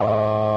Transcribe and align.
유 0.00 0.53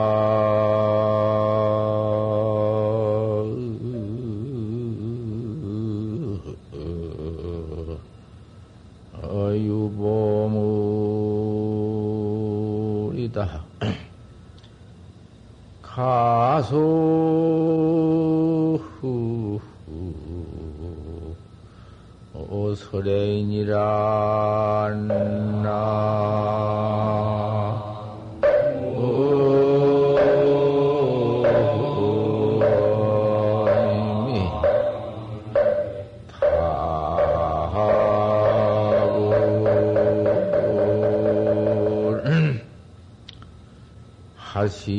하시. 44.68 44.91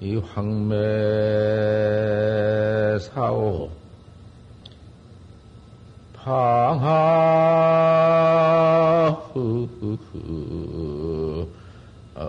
이 0.00 0.16
황매사오 0.34 0.90
방하 6.12 6.86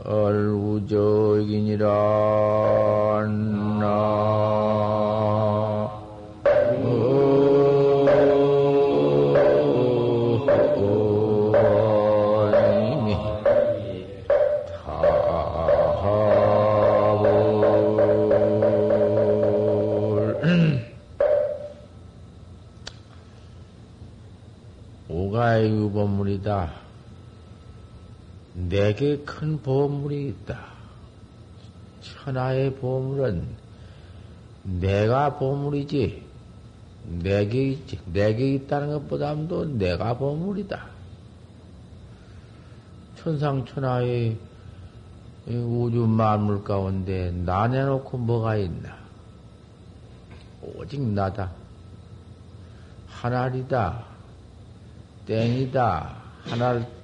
얼우적이니라 0.06 1.88
내게 28.70 29.18
큰 29.20 29.62
보물이 29.62 30.30
있다. 30.30 30.60
천하의 32.02 32.76
보물은 32.76 33.48
내가 34.64 35.38
보물이지. 35.38 36.26
내게 37.20 37.70
있지. 37.70 38.00
내게 38.06 38.54
있다는 38.56 38.90
것보다도 38.90 39.78
내가 39.78 40.18
보물이다. 40.18 40.88
천상천하의 43.18 44.38
우주 45.48 46.06
만물 46.06 46.64
가운데 46.64 47.32
나 47.32 47.68
내놓고 47.68 48.18
뭐가 48.18 48.58
있나? 48.58 48.98
오직 50.62 51.02
나다. 51.02 51.52
하나리다. 53.08 54.04
땡이다. 55.26 56.16
하나를 56.44 56.97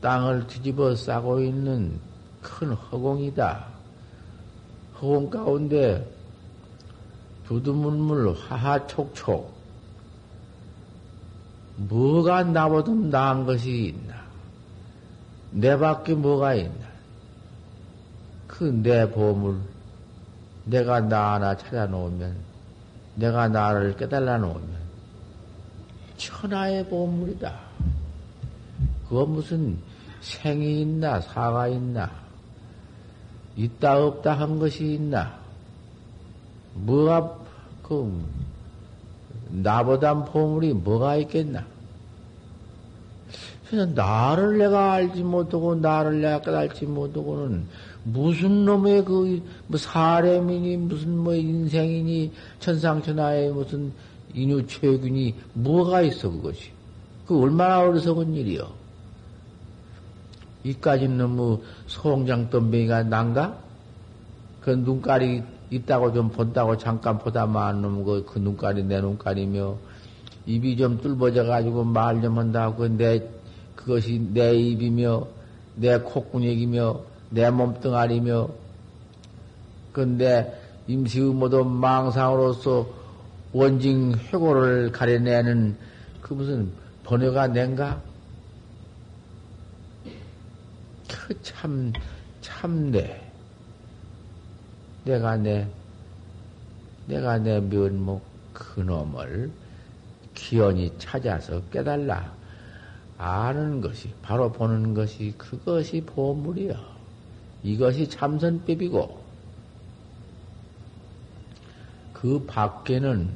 땅을 0.00 0.46
뒤집어 0.46 0.94
싸고 0.94 1.40
있는 1.40 1.98
큰 2.42 2.72
허공이다. 2.72 3.66
허공 5.00 5.30
가운데 5.30 6.08
두두물물 7.46 8.34
하하촉촉 8.34 9.56
뭐가 11.76 12.42
나보다 12.44 12.92
나은 12.92 13.46
것이 13.46 13.86
있나? 13.86 14.14
내 15.50 15.76
밖에 15.76 16.14
뭐가 16.14 16.54
있나? 16.54 16.88
그 18.48 18.64
내 18.64 19.08
보물, 19.08 19.60
내가 20.64 21.00
나 21.00 21.34
하나 21.34 21.56
찾아놓으면, 21.56 22.36
내가 23.14 23.46
나를 23.46 23.94
깨달아 23.96 24.38
놓으면, 24.38 24.78
천하의 26.16 26.88
보물이다. 26.88 27.67
그거 29.08 29.24
무슨 29.24 29.78
생이 30.20 30.82
있나, 30.82 31.20
사가 31.20 31.68
있나, 31.68 32.10
있다, 33.56 34.04
없다 34.04 34.34
한 34.34 34.58
것이 34.58 34.94
있나? 34.94 35.38
뭐가, 36.74 37.38
그, 37.82 38.24
나보단 39.50 40.26
보물이 40.26 40.74
뭐가 40.74 41.16
있겠나? 41.16 41.64
그래서 43.66 43.86
나를 43.94 44.58
내가 44.58 44.92
알지 44.92 45.22
못하고, 45.22 45.74
나를 45.74 46.20
내가 46.20 46.40
깨달지 46.40 46.84
못하고는 46.84 47.66
무슨 48.04 48.64
놈의 48.66 49.04
그, 49.04 49.42
뭐 49.66 49.78
사람이니, 49.78 50.76
무슨 50.76 51.16
뭐 51.16 51.34
인생이니, 51.34 52.32
천상천하의 52.60 53.52
무슨 53.52 53.92
인유체균이 54.34 55.34
뭐가 55.54 56.02
있어, 56.02 56.30
그것이. 56.30 56.70
그 57.26 57.40
얼마나 57.40 57.80
어리석은 57.80 58.34
일이여. 58.34 58.77
이까지 60.64 61.08
너무 61.08 61.62
소홍장 61.86 62.50
덤뱅이가 62.50 63.04
난가? 63.04 63.58
그 64.60 64.70
눈깔이 64.70 65.42
있다고 65.70 66.12
좀 66.12 66.30
본다고 66.30 66.76
잠깐 66.76 67.18
보다 67.18 67.46
만 67.46 67.82
놈, 67.82 68.04
그, 68.04 68.24
그 68.24 68.38
눈깔이 68.38 68.84
내 68.84 69.00
눈깔이며, 69.00 69.76
입이 70.46 70.76
좀 70.76 71.00
뚫어져 71.00 71.44
가지고 71.44 71.84
말 71.84 72.20
좀 72.20 72.38
한다고, 72.38 72.88
내, 72.88 73.22
그것이 73.76 74.18
내 74.32 74.54
입이며, 74.54 75.26
내 75.76 75.98
콧구녕이며, 75.98 77.00
내 77.30 77.50
몸뚱아리며, 77.50 78.48
근데 79.92 80.60
임시의 80.86 81.34
모도 81.34 81.64
망상으로서 81.64 82.86
원징 83.52 84.14
회고를 84.14 84.92
가려내는 84.92 85.76
그 86.20 86.34
무슨 86.34 86.70
번뇌가 87.04 87.48
낸가? 87.48 88.07
그 91.28 91.42
참, 91.42 91.92
참내. 92.40 93.20
내가 95.04 95.36
내, 95.36 95.68
내가 97.06 97.36
내 97.36 97.60
면목 97.60 98.22
그놈을 98.54 99.50
기연히 100.34 100.90
찾아서 100.98 101.60
깨달라. 101.64 102.32
아는 103.18 103.82
것이, 103.82 104.10
바로 104.22 104.50
보는 104.50 104.94
것이, 104.94 105.34
그것이 105.36 106.00
보물이여. 106.00 106.74
이것이 107.62 108.08
참선법이고, 108.08 109.22
그 112.14 112.42
밖에는 112.46 113.28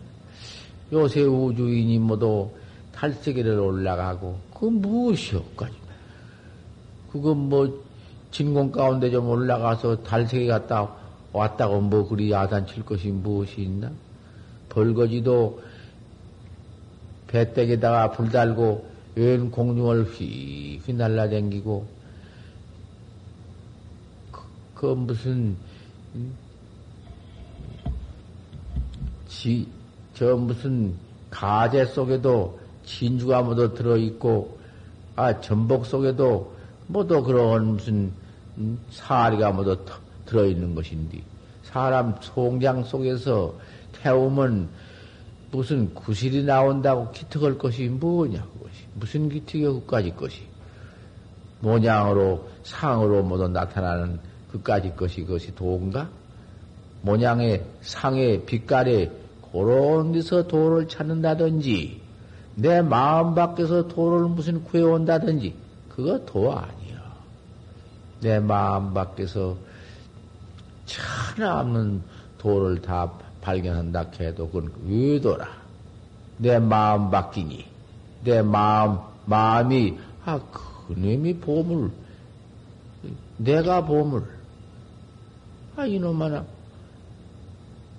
요새 0.92 1.24
우주인이 1.24 1.98
모두 1.98 2.50
탈세계를 2.94 3.58
올라가고, 3.58 4.40
그 4.54 4.64
무엇이오까지. 4.64 5.81
그건 7.12 7.50
뭐, 7.50 7.84
진공 8.30 8.72
가운데 8.72 9.10
좀 9.10 9.28
올라가서 9.28 10.02
달세계 10.02 10.46
갔다 10.46 10.90
왔다고 11.32 11.82
뭐 11.82 12.08
그리 12.08 12.30
야단칠 12.30 12.84
것이 12.84 13.08
무엇이 13.08 13.62
있나? 13.62 13.90
벌거지도 14.70 15.60
배때에다가 17.26 18.12
불 18.12 18.30
달고 18.30 18.86
웬 19.14 19.50
공중을 19.50 20.04
휘휘 20.04 20.94
날라댕기고 20.94 21.86
그, 24.30 24.40
그 24.74 24.86
무슨 24.86 25.56
지, 29.28 29.66
저 30.14 30.36
무슨 30.36 30.94
가재 31.30 31.84
속에도 31.84 32.58
진주가 32.84 33.42
모두 33.42 33.74
들어있고 33.74 34.58
아 35.16 35.40
전복 35.40 35.84
속에도 35.84 36.51
모두 36.86 37.22
그런 37.22 37.76
무슨 37.76 38.12
사리가 38.90 39.52
모두 39.52 39.76
들어있는 40.26 40.74
것인데, 40.74 41.22
사람 41.64 42.14
송장 42.20 42.84
속에서 42.84 43.54
태우면 44.02 44.68
무슨 45.50 45.94
구실이 45.94 46.44
나온다고 46.44 47.10
기특할 47.12 47.58
것이 47.58 47.88
뭐냐, 47.88 48.42
그것이. 48.42 48.84
무슨 48.94 49.28
기특이 49.28 49.64
그까지 49.64 50.14
것이. 50.16 50.42
모양으로, 51.60 52.48
상으로 52.64 53.22
모두 53.22 53.46
나타나는 53.48 54.18
그까지 54.50 54.94
것이 54.96 55.22
그것이 55.22 55.54
도인가? 55.54 56.08
모양의 57.02 57.64
상의 57.80 58.44
빛깔에 58.44 59.10
그런 59.52 60.12
데서 60.12 60.46
도를 60.46 60.88
찾는다든지, 60.88 62.00
내 62.54 62.82
마음 62.82 63.34
밖에서 63.34 63.88
도를 63.88 64.28
무슨 64.28 64.64
구해온다든지, 64.64 65.54
그거 65.94 66.24
도 66.24 66.52
아니야. 66.52 67.02
내 68.20 68.40
마음 68.40 68.94
밖에서 68.94 69.56
천하 70.86 71.60
없는 71.60 72.02
도를 72.38 72.80
다 72.80 73.12
발견한다 73.40 74.06
해도 74.20 74.48
그건 74.48 74.72
의도라. 74.86 75.48
내 76.38 76.58
마음 76.58 77.10
바뀌니, 77.10 77.66
내 78.24 78.42
마음, 78.42 78.98
마음이, 79.26 79.98
아, 80.24 80.40
그놈이 80.88 81.38
보물, 81.38 81.90
내가 83.36 83.84
보물, 83.84 84.24
아, 85.76 85.86
이놈아나, 85.86 86.44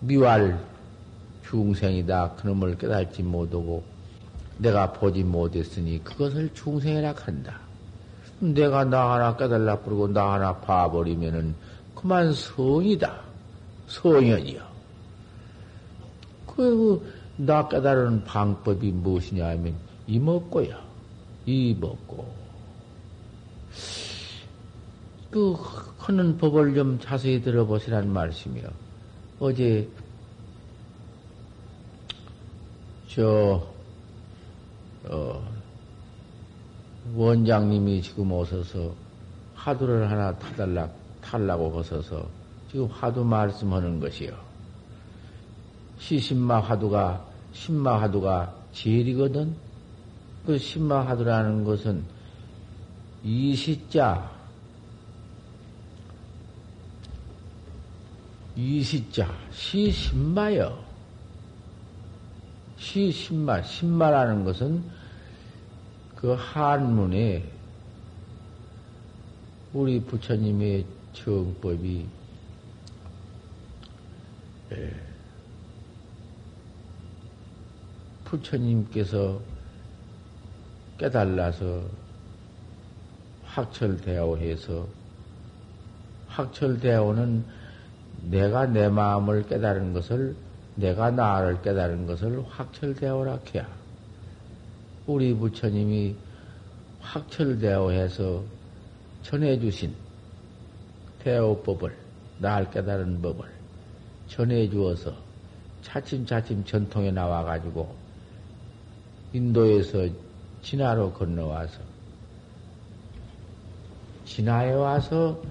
미활 0.01 0.59
중생이다. 1.45 2.33
그놈을 2.33 2.77
깨달지 2.77 3.23
못하고, 3.23 3.83
내가 4.57 4.91
보지 4.93 5.23
못했으니 5.23 6.03
그것을 6.03 6.53
중생이라 6.53 7.13
한다. 7.17 7.62
내가 8.51 8.83
나 8.83 9.13
하나 9.13 9.37
깨달라 9.37 9.79
부르고 9.79 10.09
나 10.09 10.33
하나 10.33 10.57
봐버리면은 10.57 11.55
그만 11.95 12.33
성이다. 12.33 13.21
성현이여. 13.87 14.61
그, 16.47 17.13
나 17.37 17.67
깨달은 17.67 18.25
방법이 18.25 18.91
무엇이냐 18.91 19.47
하면 19.47 19.75
이먹고야. 20.07 20.77
이먹고. 21.45 22.33
그, 25.31 25.55
하는 25.97 26.37
법을 26.37 26.75
좀 26.75 26.99
자세히 26.99 27.41
들어보시란 27.41 28.11
말씀이요. 28.11 28.67
어제, 29.39 29.87
저, 33.07 33.65
어, 35.05 35.52
원장님이 37.15 38.01
지금 38.01 38.31
오셔서 38.31 38.93
화두를 39.55 40.09
하나 40.09 40.35
타달라, 40.37 40.89
탈라고 41.21 41.77
하셔서 41.79 42.27
지금 42.71 42.87
화두 42.87 43.23
말씀하는 43.23 43.99
것이요. 43.99 44.33
시신마 45.99 46.59
화두가, 46.59 47.23
신마 47.53 48.01
화두가 48.01 48.53
제일이거든? 48.73 49.55
그 50.45 50.57
신마 50.57 51.05
화두라는 51.07 51.63
것은 51.63 52.03
이시자, 53.23 54.31
이시자, 58.55 59.31
시신마여. 59.51 60.83
시신마, 62.77 63.61
신마라는 63.61 64.43
것은 64.43 64.83
그 66.23 66.31
한문에 66.39 67.43
우리 69.73 69.99
부처님의 69.99 70.85
정법이 71.11 72.07
예, 74.71 74.93
부처님께서 78.23 79.41
깨달아서 80.97 81.83
확철대오해서 83.43 84.87
확철대오는 86.29 87.43
내가 88.29 88.65
내 88.67 88.87
마음을 88.87 89.45
깨달은 89.45 89.91
것을 89.91 90.37
내가 90.75 91.11
나를 91.11 91.61
깨달은 91.61 92.07
것을 92.07 92.45
확철대오라 92.47 93.39
해야 93.53 93.82
우리 95.05 95.33
부처님이 95.33 96.15
확철대오 97.01 97.91
해서 97.91 98.43
전해주신 99.23 99.93
대오법을 101.19 101.95
날 102.39 102.69
깨달은 102.71 103.21
법을 103.21 103.45
전해주어서 104.27 105.13
차츰차츰 105.81 106.63
전통에 106.63 107.11
나와가지고 107.11 107.93
인도에서 109.33 110.07
진화로 110.61 111.11
건너와서 111.13 111.79
진화에 114.25 114.71
와서 114.71 115.41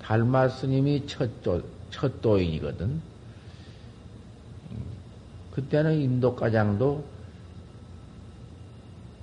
달마 0.00 0.48
스님이 0.48 1.06
첫, 1.06 1.42
도, 1.42 1.62
첫 1.90 2.20
도인이거든. 2.22 3.00
그때는 5.52 6.00
인도가장도 6.00 7.04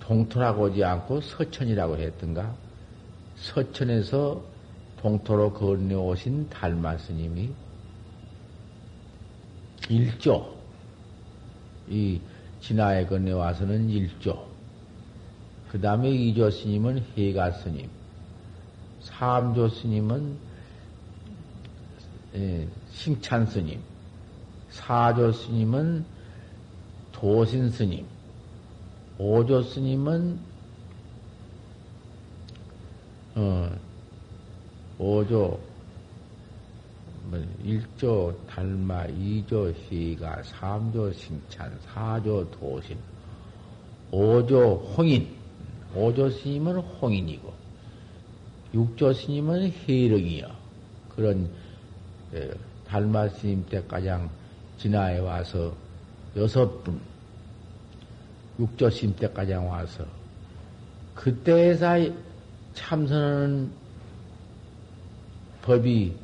동토라고 0.09 0.63
오지 0.63 0.83
않고 0.83 1.21
서천이라고 1.21 1.97
했던가? 1.97 2.55
서천에서 3.35 4.43
동토로 4.99 5.53
건너오신 5.53 6.49
달마 6.49 6.97
스님이 6.97 7.51
일조, 9.87 10.57
이 11.87 12.19
진화에 12.59 13.05
건너와서는 13.05 13.87
일조, 13.87 14.47
그 15.69 15.79
다음에 15.79 16.09
이조 16.09 16.49
스님은 16.49 17.05
해가 17.15 17.51
스님, 17.51 17.87
삼조 19.01 19.69
스님은 19.69 20.37
예, 22.33 22.67
칭찬 22.93 23.45
스님, 23.45 23.79
사조 24.71 25.31
스님은 25.33 26.03
도신 27.11 27.69
스님, 27.69 28.05
오조 29.19 29.61
스님은 29.61 30.39
어, 33.35 33.69
오조 34.97 35.59
뭐, 37.29 37.39
일조 37.63 38.35
달마, 38.47 39.05
이조 39.05 39.71
희가, 39.71 40.41
삼조 40.41 41.13
칭찬, 41.13 41.77
사조 41.85 42.49
도신, 42.49 42.97
오조 44.09 44.93
홍인, 44.97 45.27
오조 45.93 46.31
스님은 46.31 46.77
홍인이고, 46.77 47.53
육조 48.73 49.13
스님은 49.13 49.71
해령이요. 49.71 50.47
그런 51.09 51.51
예, 52.33 52.51
달마 52.87 53.27
스님 53.27 53.63
때 53.69 53.83
가장 53.87 54.29
진화해 54.77 55.19
와서 55.19 55.75
여섯 56.35 56.83
분, 56.83 56.99
육조심 58.59 59.15
때까지 59.15 59.53
와서 59.53 60.05
그때에서 61.15 61.97
참선하는 62.73 63.71
법이 65.61 66.15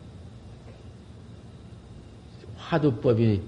화두법이 2.58 3.42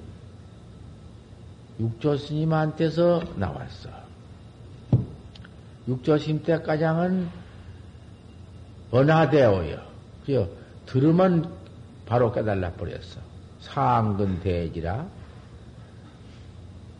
육조 1.79 2.17
스님한테서 2.17 3.21
나왔어. 3.35 3.89
육조심 5.87 6.43
때까지는 6.43 7.29
언하되어요. 8.91 9.79
그 10.25 10.57
들으면 10.85 11.51
바로 12.05 12.31
깨달아 12.31 12.71
버렸어. 12.73 13.19
상근 13.61 14.39
대지라 14.39 15.05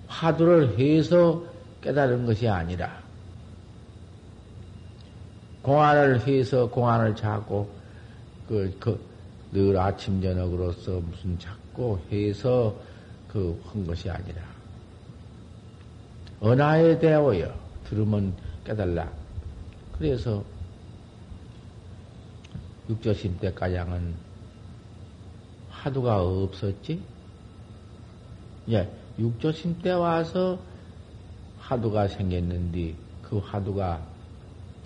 화두를 0.08 0.78
해서 0.80 1.44
깨달은 1.82 2.26
것이 2.26 2.48
아니라 2.48 3.02
공안을 5.62 6.28
해서 6.28 6.70
공안을 6.70 7.16
찾고 7.16 7.70
그, 8.48 8.76
그, 8.80 9.00
늘 9.52 9.78
아침 9.78 10.22
저녁으로서 10.22 11.00
무슨 11.00 11.38
찾고 11.40 12.00
해서 12.12 12.76
그 13.28 13.60
한 13.72 13.86
것이 13.86 14.10
아니라 14.10 14.42
언하에 16.40 16.98
대하여 17.00 17.54
들으면 17.86 18.34
깨달라. 18.64 19.12
그래서 19.98 20.44
육조심 22.90 23.40
때가량은 23.40 24.16
화두가 25.70 26.22
없었지? 26.22 27.02
예, 28.70 28.90
육조심 29.18 29.82
때 29.82 29.92
와서 29.92 30.60
화두가 31.68 32.08
생겼는데 32.08 32.96
그 33.22 33.40
화두가 33.40 34.02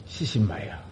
시신마야. 0.07 0.83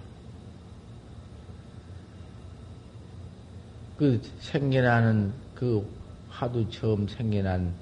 그 3.98 4.22
생겨나는 4.40 5.34
그 5.56 5.84
화두 6.30 6.70
처음 6.70 7.08
생겨난 7.08 7.74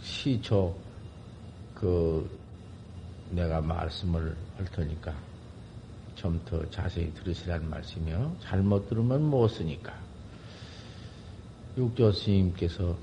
시초 0.00 0.74
그 1.74 2.28
내가 3.30 3.60
말씀을 3.60 4.34
할 4.56 4.64
테니까 4.66 5.14
좀 6.14 6.40
더 6.46 6.68
자세히 6.70 7.12
들으시란 7.12 7.68
말씀이요. 7.68 8.36
잘못 8.40 8.88
들으면 8.88 9.22
못 9.22 9.48
쓰니까. 9.48 9.94
육조 11.76 12.12
스님께서 12.12 12.96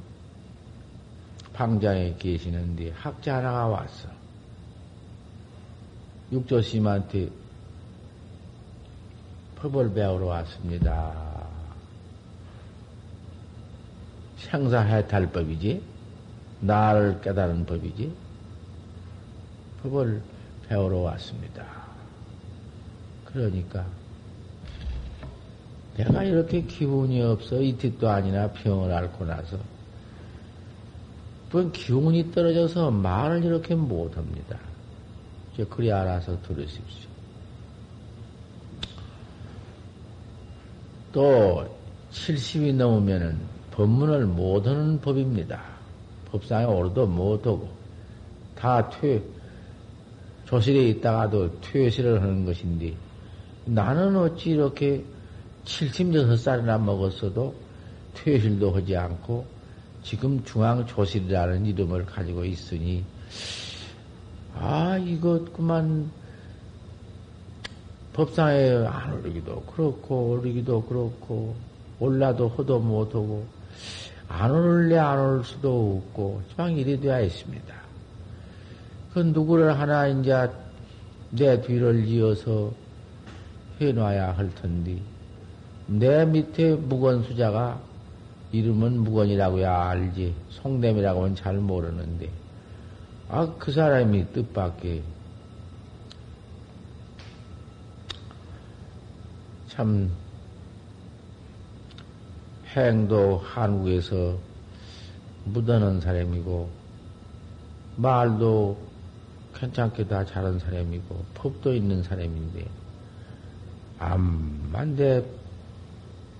방장에 1.53 2.15
계시는데 2.17 2.91
학자 2.91 3.37
하나가 3.37 3.67
왔어. 3.67 4.09
육조스님한테 6.31 7.29
법을 9.55 9.93
배우러 9.93 10.25
왔습니다. 10.25 11.13
생사해탈 14.37 15.31
법이지. 15.31 15.81
나를 16.61 17.21
깨달은 17.21 17.65
법이지. 17.65 18.13
법을 19.83 20.21
배우러 20.67 20.97
왔습니다. 20.99 21.65
그러니까 23.25 23.85
내가 25.97 26.23
이렇게 26.23 26.61
기운이 26.61 27.21
없어 27.21 27.61
이틀도 27.61 28.09
아니나 28.09 28.51
병을 28.51 28.91
앓고 28.91 29.25
나서 29.25 29.57
그건 31.53 31.71
기운이 31.71 32.31
떨어져서 32.31 32.89
말을 32.89 33.45
이렇게 33.45 33.75
못합니다. 33.75 34.57
이제 35.53 35.63
그리 35.65 35.91
알아서 35.91 36.41
들으십시오. 36.41 37.07
또 41.11 41.63
70이 42.11 42.73
넘으면은 42.73 43.37
법문을 43.69 44.25
못 44.25 44.65
하는 44.65 44.99
법입니다. 44.99 45.61
법상에 46.31 46.65
오르도 46.65 47.05
못하고 47.05 47.69
다 48.55 48.89
퇴, 48.89 49.21
조실에 50.45 50.89
있다가도 50.89 51.61
퇴실을 51.61 52.19
하는 52.19 52.45
것인데 52.45 52.95
나는 53.65 54.17
어찌 54.17 54.49
이렇게 54.49 55.05
76살이나 55.65 56.81
먹었어도 56.81 57.53
퇴실도 58.15 58.71
하지 58.71 58.97
않고 58.97 59.52
지금 60.03 60.43
중앙조실이라는 60.43 61.65
이름을 61.65 62.05
가지고 62.05 62.43
있으니 62.45 63.05
아 64.53 64.97
이것 64.97 65.51
그만 65.53 66.11
법상에 68.11 68.85
안 68.85 69.13
오르기도 69.13 69.61
그렇고 69.61 70.31
오르기도 70.31 70.83
그렇고 70.83 71.55
올라도 71.99 72.49
허도 72.49 72.79
못하고 72.79 73.45
안 74.27 74.51
오를래 74.51 74.97
안 74.97 75.19
오를 75.19 75.43
수도 75.43 76.03
없고 76.07 76.43
지방 76.49 76.75
일이 76.77 76.99
되어 76.99 77.21
있습니다. 77.21 77.73
그 79.13 79.19
누구를 79.19 79.79
하나 79.79 80.07
이제 80.07 80.49
내 81.31 81.61
뒤를 81.61 82.05
이어서 82.05 82.71
해놔야 83.79 84.37
할 84.37 84.53
텐데 84.53 84.99
내 85.87 86.25
밑에 86.25 86.75
무건수자가 86.75 87.92
이름은 88.53 88.99
무건이라고야 88.99 89.89
알지. 89.89 90.35
송됨이라고는 90.51 91.35
잘 91.35 91.57
모르는데. 91.57 92.29
아 93.29 93.47
그 93.57 93.71
사람이 93.71 94.31
뜻밖에. 94.31 95.01
참 99.67 100.11
행도 102.75 103.39
한국에서 103.39 104.37
묻어놓은 105.45 105.99
사람이고 105.99 106.69
말도 107.95 108.77
괜찮게 109.55 110.07
다 110.07 110.25
잘한 110.25 110.59
사람이고 110.59 111.25
법도 111.33 111.73
있는 111.73 112.03
사람인데 112.03 112.65
암만 113.99 114.95
내 114.95 115.23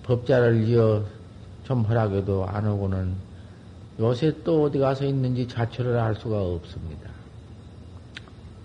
법자를 0.04 0.68
이어 0.68 1.04
좀 1.64 1.82
허락해도 1.82 2.46
안 2.46 2.66
오고는 2.66 3.14
요새 4.00 4.34
또 4.44 4.64
어디 4.64 4.78
가서 4.78 5.04
있는지 5.04 5.46
자체를 5.48 5.98
알 5.98 6.14
수가 6.14 6.42
없습니다. 6.42 7.10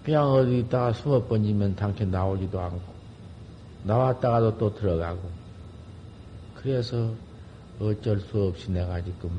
그냥 0.04 0.32
어디 0.32 0.60
있다가 0.60 0.94
숨어 0.94 1.26
번지면 1.26 1.76
당최 1.76 2.06
나오지도 2.06 2.60
않고 2.60 2.82
나왔다가도 3.84 4.58
또 4.58 4.74
들어가고 4.74 5.20
그래서 6.56 7.14
어쩔 7.80 8.20
수 8.20 8.44
없이 8.44 8.72
내가 8.72 9.02
지금 9.02 9.30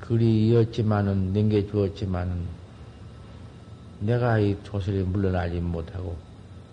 글이 0.00 0.48
이었지만은 0.48 1.32
남겨주었지만은 1.32 2.46
내가 4.00 4.38
이 4.38 4.56
조실에 4.62 5.02
물러나지 5.02 5.60
못하고 5.60 6.16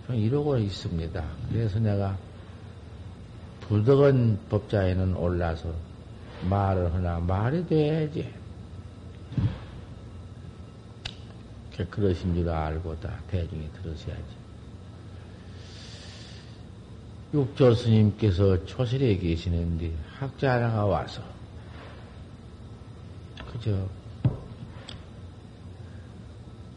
이러고 0.10 0.58
있습니다. 0.58 1.24
그래서 1.50 1.80
내가 1.80 2.18
부덕은 3.68 4.40
법자에는 4.50 5.16
올라서 5.16 5.74
말을 6.50 6.94
하나 6.94 7.20
말이 7.20 7.66
돼야지. 7.66 8.32
그러신 11.90 12.36
줄 12.36 12.48
알고 12.48 13.00
다 13.00 13.10
대중이 13.30 13.70
들으셔야지. 13.74 14.46
육조 17.34 17.74
스님께서 17.74 18.66
초실에 18.66 19.18
계시는데 19.18 19.92
학자 20.18 20.54
하나가 20.54 20.86
와서 20.86 21.22
그저 23.52 23.86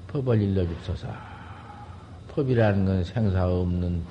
법을 0.09 0.41
일러줍소서. 0.41 1.07
법이라는 2.31 2.85
건 2.85 3.05
생사 3.05 3.47
없는 3.47 4.03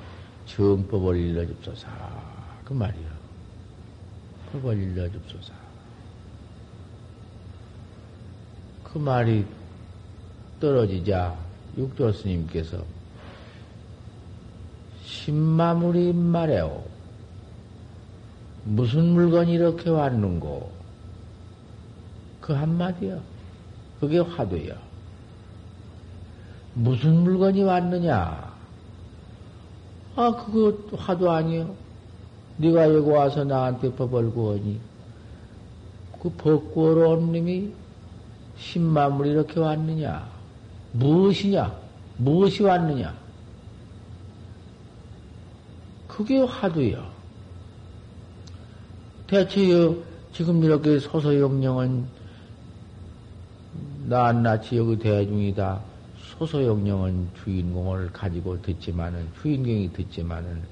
정법을 0.45 1.17
일러줍소서. 1.17 2.36
그 2.67 2.73
말이요. 2.73 3.07
법을 4.51 4.77
일러줍소서. 4.77 5.53
그 8.83 8.97
말이 8.97 9.45
떨어지자 10.59 11.37
육조 11.77 12.11
스님께서 12.11 12.83
신마물이 15.05 16.11
말해오. 16.11 16.83
무슨 18.65 19.13
물건이 19.13 19.53
이렇게 19.53 19.89
왔는고? 19.89 20.69
그 22.41 22.51
한마디요. 22.51 23.21
그게 24.01 24.19
화두요. 24.19 24.75
무슨 26.73 27.21
물건이 27.21 27.63
왔느냐? 27.63 28.53
아, 30.17 30.31
그거 30.31 30.97
화두 30.97 31.31
아니요. 31.31 31.86
네가 32.57 32.93
여기 32.93 33.09
와서 33.09 33.43
나한테 33.43 33.93
법을 33.93 34.31
구하니 34.31 34.79
그 36.21 36.29
법 36.31 36.73
구하러 36.73 37.11
온 37.11 37.31
놈이 37.31 37.71
신마물이 38.57 39.29
이렇게 39.29 39.59
왔느냐? 39.59 40.27
무엇이냐? 40.93 41.75
무엇이 42.17 42.63
왔느냐? 42.63 43.15
그게 46.07 46.39
화두요. 46.39 47.05
대체요, 49.27 49.95
지금 50.33 50.63
이렇게 50.63 50.97
소소영령은 50.99 52.05
낱낱이 54.07 54.77
여기 54.77 54.97
대중이다. 54.97 55.79
소소영령은 56.39 57.29
주인공을 57.43 58.11
가지고 58.11 58.59
듣지만은, 58.61 59.27
주인공이 59.41 59.93
듣지만은, 59.93 60.63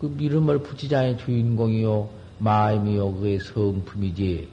그 0.00 0.14
이름을 0.18 0.62
붙이자니 0.62 1.18
주인공이요, 1.18 2.08
마음이요, 2.38 3.14
그게 3.14 3.38
성품이지. 3.38 4.48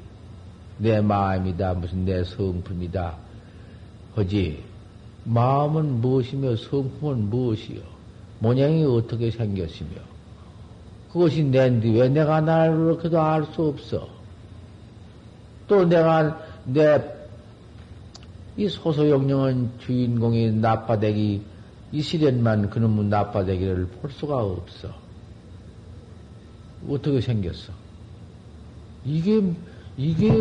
내 0.79 1.01
마음이다, 1.01 1.73
무슨 1.75 2.05
내 2.05 2.23
성품이다. 2.23 3.15
하지. 4.15 4.63
마음은 5.23 6.01
무엇이며 6.01 6.55
성품은 6.57 7.29
무엇이요? 7.29 7.81
모양이 8.39 8.83
어떻게 8.83 9.31
생겼으며? 9.31 9.91
그것이 11.11 11.43
내인데 11.43 11.89
왜 11.91 12.09
내가 12.09 12.41
나를 12.41 12.75
그렇게도 12.77 13.19
알 13.19 13.45
수 13.45 13.63
없어? 13.63 14.07
또 15.67 15.85
내가 15.85 16.39
내 16.65 17.17
이 18.57 18.67
소소영령은 18.67 19.77
주인공이 19.77 20.53
나빠대기 20.53 21.41
이 21.91 22.01
시련만 22.01 22.71
그놈의 22.71 23.05
나빠대기를 23.05 23.87
볼 23.87 24.11
수가 24.11 24.43
없어. 24.43 24.89
어떻게 26.87 27.21
생겼어? 27.21 27.73
이게 29.05 29.41
이게 29.97 30.31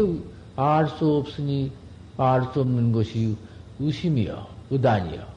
알 0.56 0.88
수 0.88 1.16
없으니 1.16 1.72
알 2.16 2.42
수 2.52 2.60
없는 2.60 2.92
것이 2.92 3.36
의심이여, 3.78 4.48
의단이여. 4.70 5.36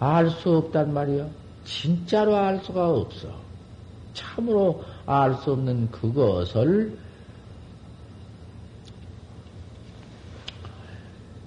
알수 0.00 0.56
없단 0.56 0.92
말이여. 0.92 1.30
진짜로 1.64 2.36
알 2.36 2.60
수가 2.60 2.90
없어. 2.90 3.28
참으로 4.12 4.84
알 5.06 5.34
수 5.34 5.52
없는 5.52 5.90
그것을 5.90 6.96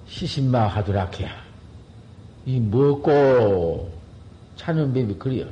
시신마 0.08 0.68
하더라케야. 0.68 1.30
이 2.46 2.60
먹고 2.60 3.92
차는 4.56 4.94
법이 4.94 5.16
그려. 5.16 5.46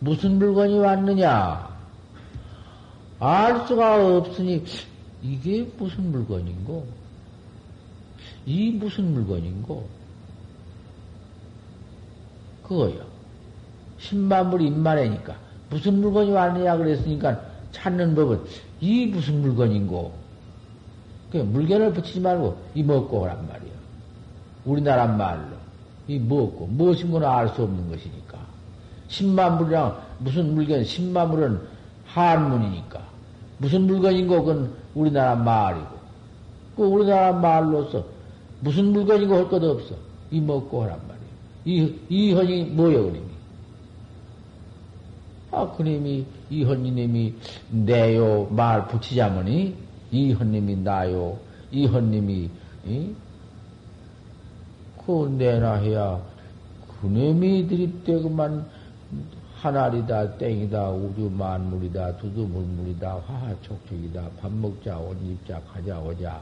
무슨 0.00 0.38
물건이 0.38 0.78
왔느냐? 0.78 1.68
알 3.20 3.66
수가 3.66 4.16
없으니 4.16 4.64
이게 5.22 5.68
무슨 5.76 6.12
물건인고? 6.12 6.86
이 8.46 8.70
무슨 8.72 9.12
물건인고? 9.12 9.88
그거요. 12.62 13.00
신만물 13.98 14.62
입만해니까. 14.62 15.36
무슨 15.70 16.00
물건이 16.00 16.30
왔느냐 16.30 16.76
그랬으니까 16.76 17.40
찾는 17.72 18.14
법은 18.14 18.44
이 18.80 19.06
무슨 19.06 19.40
물건인고. 19.40 20.12
그 21.30 21.38
물건을 21.38 21.92
붙이지 21.92 22.20
말고 22.20 22.58
이 22.74 22.82
먹고 22.82 23.20
오란 23.20 23.46
말이야. 23.48 23.72
우리나라 24.64 25.06
말로. 25.06 25.58
이 26.06 26.18
먹고, 26.18 26.66
무엇인 26.66 27.10
거는 27.10 27.28
알 27.28 27.48
수 27.50 27.62
없는 27.62 27.90
것이니까. 27.90 28.27
신만물이랑 29.08 30.00
무슨 30.18 30.54
물건, 30.54 30.84
신만물은 30.84 31.60
한문이니까. 32.06 33.00
무슨 33.58 33.82
물건인고 33.82 34.44
그건 34.44 34.72
우리나라 34.94 35.34
말이고. 35.34 35.98
그 36.76 36.82
우리나라 36.84 37.32
말로서 37.32 38.04
무슨 38.60 38.92
물건이고 38.92 39.34
할 39.34 39.48
것도 39.48 39.70
없어. 39.70 39.94
이 40.30 40.40
먹고 40.40 40.82
하란 40.82 40.98
말이야. 41.08 41.18
이, 41.64 41.94
이 42.08 42.32
헌이 42.32 42.64
뭐여, 42.64 43.02
그림이? 43.02 43.28
아, 45.50 45.70
그님이, 45.72 46.26
이 46.50 46.62
헌님이 46.62 47.34
내요, 47.70 48.46
말 48.50 48.86
붙이자머니, 48.86 49.74
이 50.10 50.32
헌님이 50.32 50.76
나요, 50.76 51.38
이 51.70 51.86
헌님이, 51.86 52.50
이? 52.86 53.14
그 55.04 55.34
내나 55.38 55.74
해야, 55.74 56.20
그놈이 57.00 57.66
드립대고만 57.66 58.66
하나리다, 59.56 60.36
땡이다, 60.38 60.90
우주 60.90 61.28
만물이다, 61.32 62.16
두두물물이다, 62.18 63.22
화하촉촉이다, 63.26 64.30
밥 64.40 64.52
먹자, 64.52 64.98
옷 64.98 65.16
입자, 65.22 65.60
가자, 65.72 65.98
오자, 65.98 66.40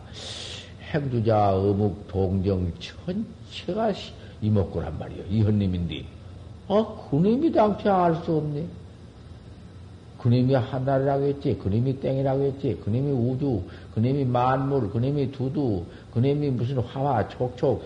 행두자, 0.92 1.56
어묵, 1.56 2.06
동정, 2.08 2.72
전체가 2.78 3.92
이먹고란 4.42 4.98
말이요. 4.98 5.24
이헌님인데. 5.30 6.04
아, 6.68 6.84
그님이 7.10 7.52
당최 7.52 7.88
알 7.88 8.16
수 8.16 8.36
없네. 8.36 8.66
그님이 10.18 10.54
하나라고 10.54 11.24
했지, 11.24 11.56
그님이 11.56 12.00
땡이라고 12.00 12.42
했지, 12.42 12.78
그님이 12.84 13.12
우주, 13.12 13.62
그님이 13.94 14.24
만물, 14.24 14.90
그님이 14.90 15.30
두두, 15.30 15.84
그님이 16.12 16.50
무슨 16.50 16.78
화화, 16.78 17.28
촉촉, 17.28 17.82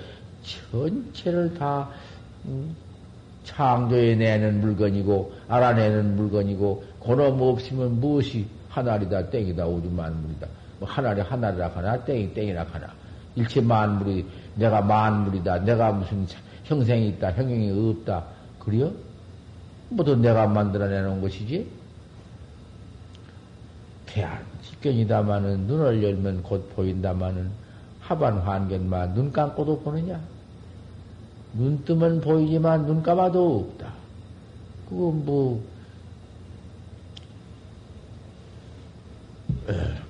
전체를 0.72 1.54
다, 1.54 1.90
음, 2.46 2.74
창조해 3.50 4.14
내는 4.14 4.60
물건이고, 4.60 5.32
알아내는 5.48 6.16
물건이고, 6.16 6.84
그놈 7.02 7.40
없으면 7.42 8.00
무엇이 8.00 8.46
하나리다, 8.68 9.30
땡이다, 9.30 9.66
우주 9.66 9.90
만물이다. 9.90 10.46
뭐 10.78 10.88
하나리 10.88 11.20
하나리라 11.20 11.68
하나, 11.68 12.02
땡이 12.04 12.32
땡이라 12.32 12.64
하나. 12.70 12.88
일체 13.34 13.60
만물이, 13.60 14.26
내가 14.54 14.80
만물이다, 14.80 15.60
내가 15.60 15.92
무슨 15.92 16.26
형생이 16.64 17.08
있다, 17.08 17.32
형용이 17.32 17.90
없다. 17.90 18.24
그래요? 18.58 18.92
모두 19.88 20.16
내가 20.16 20.46
만들어내는 20.46 21.20
것이지? 21.20 21.66
태안 24.06 24.44
직견이다마는 24.62 25.66
눈을 25.66 26.02
열면 26.02 26.42
곧 26.42 26.74
보인다마는 26.74 27.50
하반 28.00 28.38
환견만 28.38 29.14
눈 29.14 29.32
감고도 29.32 29.80
보느냐? 29.80 30.20
눈 31.54 31.84
뜨면 31.84 32.20
보이지만 32.20 32.86
눈 32.86 33.02
감아도 33.02 33.60
없다. 33.60 33.92
그건 34.88 35.24
뭐, 35.24 35.62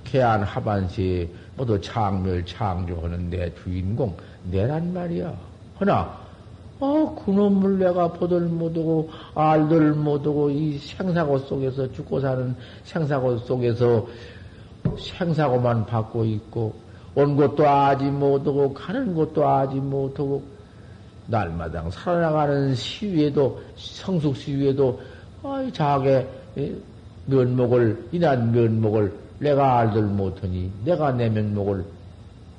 개안 0.03 0.43
하반시 0.43 1.29
모두 1.55 1.79
창멸 1.79 2.45
창조하는 2.45 3.29
내 3.29 3.53
주인공 3.55 4.15
내란 4.49 4.93
말이야. 4.93 5.33
허나 5.79 6.21
어, 6.81 7.15
그놈을 7.23 7.77
내가 7.77 8.11
보들 8.11 8.41
못하고, 8.41 9.11
알들 9.35 9.93
못하고, 9.93 10.49
이 10.49 10.79
생사고 10.79 11.37
속에서, 11.37 11.91
죽고 11.91 12.19
사는 12.19 12.55
생사고 12.83 13.37
속에서 13.37 14.07
생사고만 14.97 15.85
받고 15.85 16.25
있고, 16.25 16.73
온 17.13 17.35
것도 17.35 17.67
아지 17.67 18.05
못하고, 18.05 18.73
가는 18.73 19.13
것도 19.13 19.47
아지 19.47 19.75
못하고, 19.75 20.41
날마당 21.27 21.89
살아나가는 21.91 22.75
시위에도, 22.75 23.61
성숙 23.75 24.35
시위에도, 24.35 24.99
어이, 25.43 25.71
자게 25.71 26.27
면목을, 27.25 28.09
인한 28.11 28.51
면목을 28.51 29.13
내가 29.39 29.79
알들 29.79 30.03
못하니, 30.03 30.71
내가 30.83 31.11
내 31.11 31.29
면목을, 31.29 31.85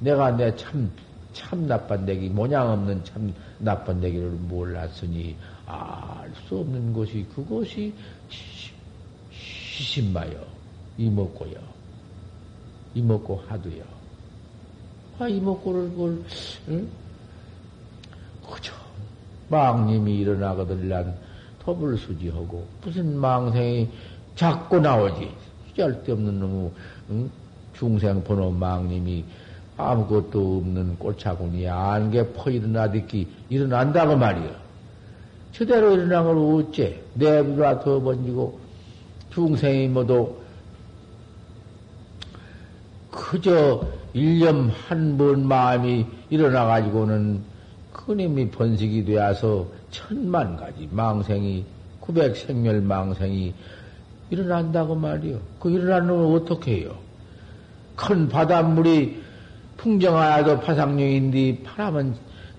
내가 0.00 0.36
내 0.36 0.54
참, 0.56 0.90
참 1.32 1.66
나쁜 1.66 2.04
내기, 2.04 2.28
모양 2.28 2.70
없는 2.70 3.04
참 3.04 3.32
나쁜 3.58 4.00
내기를 4.00 4.30
몰랐으니 4.30 5.36
알 5.66 6.32
수 6.48 6.58
없는 6.58 6.92
것이 6.92 7.26
그것이 7.34 7.94
시신마요. 9.30 10.44
이먹고요. 10.96 11.54
이먹고 12.94 13.36
하도요. 13.48 13.82
아, 15.18 15.28
이먹고를 15.28 15.90
그걸, 15.90 16.24
응? 16.68 16.90
그죠. 18.50 18.74
망님이 19.48 20.18
일어나거들란 20.18 21.14
톱을 21.64 21.96
수지하고 21.98 22.66
무슨 22.82 23.16
망생이 23.16 23.88
자꾸 24.34 24.80
나오지. 24.80 25.30
쓸데없는 25.76 26.40
놈의 26.40 26.70
응? 27.10 27.30
중생 27.74 28.22
번호 28.24 28.50
망님이 28.50 29.24
아무것도 29.76 30.58
없는 30.58 30.98
꽃차군이 30.98 31.68
안개 31.68 32.32
퍼 32.32 32.50
일어나듣기 32.50 33.26
일어난다고 33.48 34.16
말이요. 34.16 34.50
저대로 35.52 35.92
일어난 35.92 36.24
걸 36.24 36.36
어째 36.38 37.00
내부가 37.14 37.80
더 37.80 38.00
번지고 38.00 38.58
중생이 39.32 39.88
모두 39.88 40.36
그저 43.10 43.86
일념 44.14 44.70
한 44.88 45.16
번 45.16 45.46
마음이 45.46 46.06
일어나가지고는 46.30 47.42
큰힘이 48.06 48.50
번식이 48.50 49.04
되어서 49.04 49.66
천만 49.90 50.56
가지 50.56 50.88
망생이 50.90 51.64
구백 52.00 52.36
생멸 52.36 52.80
망생이 52.80 53.54
일어난다고 54.30 54.94
말이요. 54.94 55.38
그 55.60 55.70
일어나는 55.70 56.08
걸 56.08 56.36
어떻게 56.36 56.80
해요? 56.80 56.96
큰 57.94 58.28
바닷물이 58.28 59.22
풍정하여도 59.76 60.60
파상용인데 60.60 61.62
바람은 61.62 62.14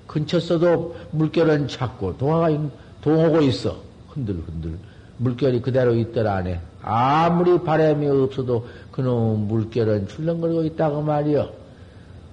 근처 0.07 0.39
써도 0.39 0.95
물결은 1.11 1.67
작고 1.67 2.17
동화가 2.17 2.55
동하고 3.01 3.41
있어 3.41 3.77
흔들흔들 4.09 4.77
물결이 5.17 5.61
그대로 5.61 5.95
있더라 5.95 6.35
안에 6.35 6.59
아무리 6.81 7.61
바람이 7.63 8.07
없어도 8.07 8.67
그놈 8.91 9.47
물결은 9.47 10.07
출렁거리고 10.07 10.63
있다고 10.65 11.01
말이여 11.01 11.62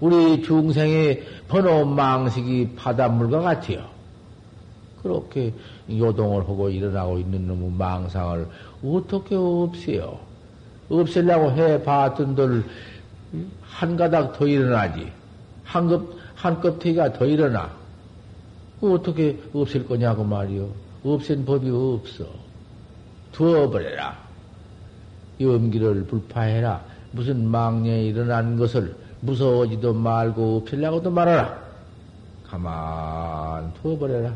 우리 0.00 0.42
중생의 0.42 1.22
번호 1.48 1.84
망식이 1.84 2.74
바닷물과 2.76 3.40
같아요. 3.40 3.88
그렇게 5.02 5.52
요동을 5.90 6.42
하고 6.42 6.68
일어나고 6.68 7.18
있는 7.18 7.46
놈의 7.46 7.72
망상을 7.72 8.48
어떻게 8.84 9.34
없애요? 9.34 10.18
없애려고 10.88 11.52
해 11.52 11.82
봤던들 11.82 12.64
한 13.62 13.96
가닥 13.96 14.38
더 14.38 14.46
일어나지. 14.46 15.10
한 15.64 15.88
급, 15.88 16.16
한 16.34 16.60
껍데기가 16.60 17.12
더 17.12 17.24
일어나. 17.26 17.70
어떻게 18.80 19.38
없앨 19.52 19.86
거냐고 19.86 20.24
말이요. 20.24 20.68
없앤 21.04 21.44
법이 21.44 21.70
없어. 21.70 22.26
두어버려라. 23.32 24.18
염기를 25.40 26.06
불파해라. 26.06 26.82
무슨 27.12 27.46
망령에 27.46 28.02
일어난 28.04 28.56
것을 28.56 28.94
무서워지도 29.20 29.92
말고 29.94 30.58
없애려고도 30.58 31.10
말아라. 31.10 31.60
가만 32.46 33.72
두어버려라. 33.74 34.34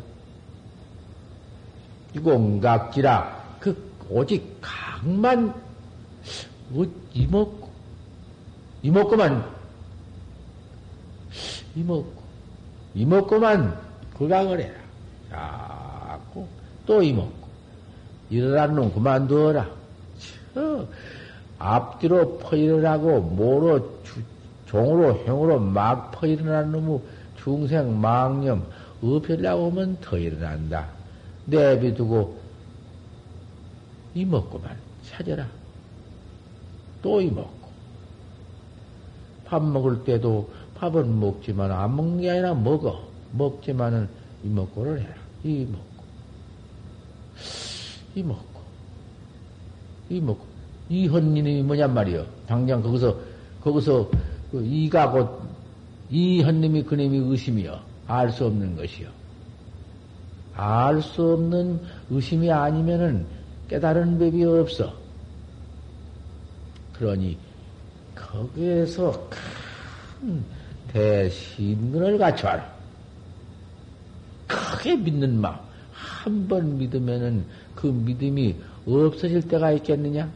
이공각지라. 2.14 3.56
그, 3.60 3.76
오직 4.08 4.58
각만, 4.60 5.54
뭐, 6.68 6.86
이먹고, 7.12 7.68
이먹고만, 8.82 9.44
이먹고, 11.74 12.12
이먹고만 12.94 13.80
그각을 14.16 14.60
해라. 14.60 14.74
자꾸 15.30 16.46
또 16.86 17.02
이먹고. 17.02 17.44
일어난 18.30 18.74
놈 18.74 18.92
그만두어라. 18.92 19.68
저, 20.54 20.86
앞뒤로 21.58 22.38
퍼일어나고, 22.38 23.20
모로, 23.20 24.02
주, 24.04 24.22
종으로, 24.74 25.14
형으로 25.24 25.60
막 25.60 26.10
퍼 26.10 26.26
일어난 26.26 26.72
놈의 26.72 27.00
중생 27.36 28.00
망념, 28.00 28.66
없애려고 29.00 29.70
하면 29.70 29.96
더 30.00 30.18
일어난다. 30.18 30.88
내비두고, 31.46 32.36
이먹고만 34.14 34.76
찾아라. 35.04 35.46
또 37.02 37.20
이먹고. 37.20 37.64
밥 39.44 39.62
먹을 39.62 40.02
때도 40.02 40.50
밥은 40.74 41.20
먹지만 41.20 41.70
안 41.70 41.94
먹는 41.94 42.20
게 42.22 42.30
아니라 42.30 42.54
먹어. 42.54 43.06
먹지만은 43.32 44.08
이먹고를 44.42 45.00
해라. 45.00 45.14
이 45.44 45.66
먹고. 45.70 45.84
이먹고, 48.16 48.60
이먹고. 50.08 50.44
이 50.88 51.06
헌님이 51.06 51.62
뭐냔 51.62 51.94
말이요. 51.94 52.26
당장 52.46 52.82
거기서, 52.82 53.16
거기서, 53.62 54.10
그 54.54 54.64
이가 54.64 55.10
곧, 55.10 55.42
이 56.10 56.40
헌님이 56.40 56.84
그님이 56.84 57.18
의심이요. 57.28 57.76
알 58.06 58.30
수 58.30 58.46
없는 58.46 58.76
것이요. 58.76 59.08
알 60.54 61.02
수 61.02 61.32
없는 61.32 61.80
의심이 62.08 62.52
아니면은 62.52 63.26
깨달은 63.68 64.16
법이 64.20 64.44
없어. 64.44 64.94
그러니, 66.92 67.36
거기에서 68.14 69.28
큰 69.28 70.44
대신문을 70.92 72.16
갖춰라. 72.16 72.72
크게 74.46 74.94
믿는 74.94 75.40
마음. 75.40 75.56
한 75.90 76.46
번 76.46 76.78
믿으면은 76.78 77.44
그 77.74 77.88
믿음이 77.88 78.54
없어질 78.86 79.48
때가 79.48 79.72
있겠느냐? 79.72 80.30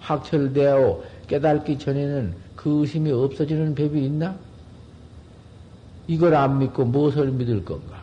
확철되어 0.00 1.02
깨닫기 1.30 1.78
전에는 1.78 2.34
그 2.56 2.80
의심이 2.80 3.12
없어지는 3.12 3.76
법이 3.76 4.04
있나? 4.04 4.36
이걸 6.08 6.34
안 6.34 6.58
믿고 6.58 6.84
무엇을 6.84 7.30
믿을 7.30 7.64
건가? 7.64 8.02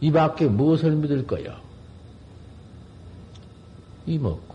이 0.00 0.10
밖에 0.10 0.48
무엇을 0.48 0.96
믿을 0.96 1.28
거야? 1.28 1.60
이먹고. 4.06 4.54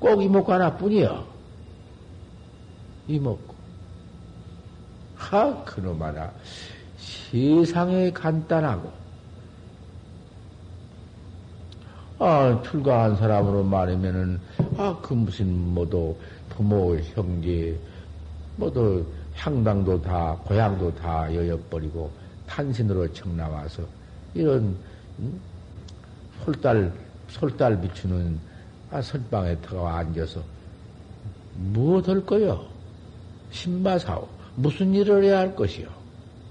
꼭 0.00 0.20
이먹고 0.20 0.52
하나뿐이야. 0.52 1.24
이먹고. 3.06 3.54
하, 5.14 5.64
그놈 5.64 6.02
하나. 6.02 6.32
세상에 6.96 8.10
간단하고, 8.10 8.90
아, 12.18 12.60
출가한 12.64 13.16
사람으로 13.16 13.62
말하면은, 13.62 14.40
아, 14.76 14.98
그 15.00 15.14
무슨, 15.14 15.56
뭐도, 15.72 16.18
부모, 16.60 16.94
형제, 17.14 17.74
뭐도, 18.56 19.06
향당도 19.34 20.02
다, 20.02 20.36
고향도 20.44 20.94
다 20.94 21.34
여여버리고, 21.34 22.10
탄신으로 22.46 23.10
청 23.14 23.34
나와서, 23.34 23.82
이런, 24.34 24.76
음? 25.20 25.40
솔달, 26.44 26.92
솔달 27.28 27.80
비추는, 27.80 28.38
아, 28.90 29.00
선방에 29.00 29.56
들어가 29.56 30.00
앉아서, 30.00 30.42
무엇 31.56 32.06
할 32.06 32.26
거요? 32.26 32.66
신마사오. 33.52 34.28
무슨 34.54 34.92
일을 34.94 35.24
해야 35.24 35.38
할 35.38 35.56
것이요? 35.56 35.88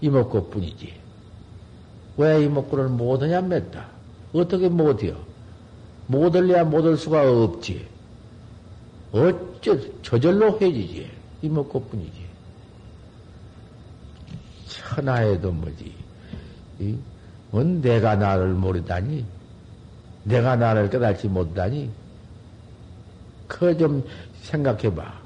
이목구 0.02 0.50
뿐이지. 0.50 0.92
왜 2.18 2.44
이목구를 2.46 2.88
못하냐, 2.88 3.42
맺다. 3.42 3.86
어떻게 4.34 4.70
못해요? 4.70 5.18
못할래야 6.08 6.64
못할 6.64 6.98
수가 6.98 7.32
없지. 7.32 7.88
어 9.12 9.49
째 9.62 9.92
저절로 10.02 10.60
해지지. 10.60 11.10
이먹고 11.42 11.82
뿐이지. 11.86 12.26
천하에도 14.68 15.52
뭐지. 15.52 15.94
이, 16.80 16.98
뭔 17.52 17.82
내가 17.82 18.16
나를 18.16 18.54
모르다니? 18.54 19.26
내가 20.24 20.56
나를 20.56 20.90
깨닫지 20.90 21.28
못하니? 21.28 21.90
그좀 23.48 24.04
생각해봐. 24.42 25.20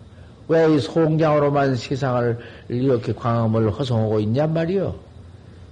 왜 0.47 0.67
이 0.75 0.79
송장으로만 0.79 1.75
세상을 1.75 2.37
이렇게 2.69 3.13
광음을 3.13 3.71
허송하고 3.71 4.19
있냔 4.19 4.53
말이요? 4.53 4.95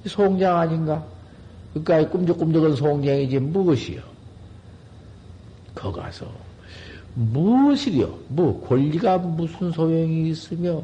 송장 0.08 0.58
아닌가? 0.58 1.06
그러니까 1.74 2.10
꿈적꿈적한 2.10 2.76
송장이지 2.76 3.39
무엇이요? 3.39 4.02
거 5.76 5.91
가서 5.91 6.26
무엇이려? 7.13 8.10
뭐 8.30 8.65
권리가 8.67 9.17
무슨 9.17 9.71
소용이 9.71 10.30
있으며 10.30 10.82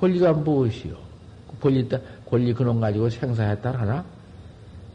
권리가 0.00 0.32
무엇이요? 0.32 0.96
권리 1.60 1.88
권리 2.28 2.52
그놈 2.52 2.80
가지고 2.80 3.08
생사했다 3.08 3.72
하나? 3.72 4.04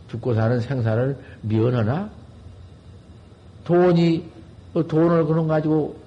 죽고 0.09 0.33
사는 0.33 0.59
생사를 0.59 1.17
미연하나? 1.41 2.09
돈이 3.63 4.25
그 4.73 4.87
돈을 4.87 5.25
그놈 5.25 5.47
가지고 5.47 5.97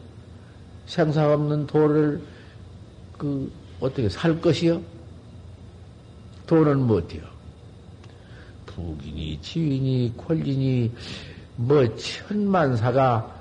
생사 0.86 1.32
없는 1.32 1.66
돈을 1.66 2.20
그 3.16 3.50
어떻게 3.80 4.08
살 4.08 4.40
것이요? 4.40 4.80
돈은 6.46 6.80
뭐어때요 6.86 7.22
부인이 8.66 9.40
지인이 9.40 10.14
권리니 10.16 10.90
뭐 11.56 11.96
천만사가 11.96 13.39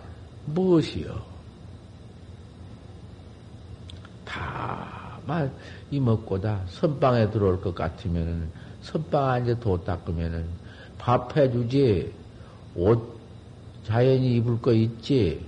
무엇이요? 0.53 1.29
다만 4.25 5.51
이먹고다 5.91 6.65
선방에 6.67 7.29
들어올 7.31 7.61
것 7.61 7.73
같으면은 7.73 8.49
선방 8.81 9.29
앉아 9.29 9.59
도 9.59 9.83
닦으면은 9.83 10.45
밥 10.97 11.35
해주지 11.35 12.13
옷 12.75 13.19
자연히 13.83 14.35
입을 14.37 14.61
거 14.61 14.73
있지 14.73 15.45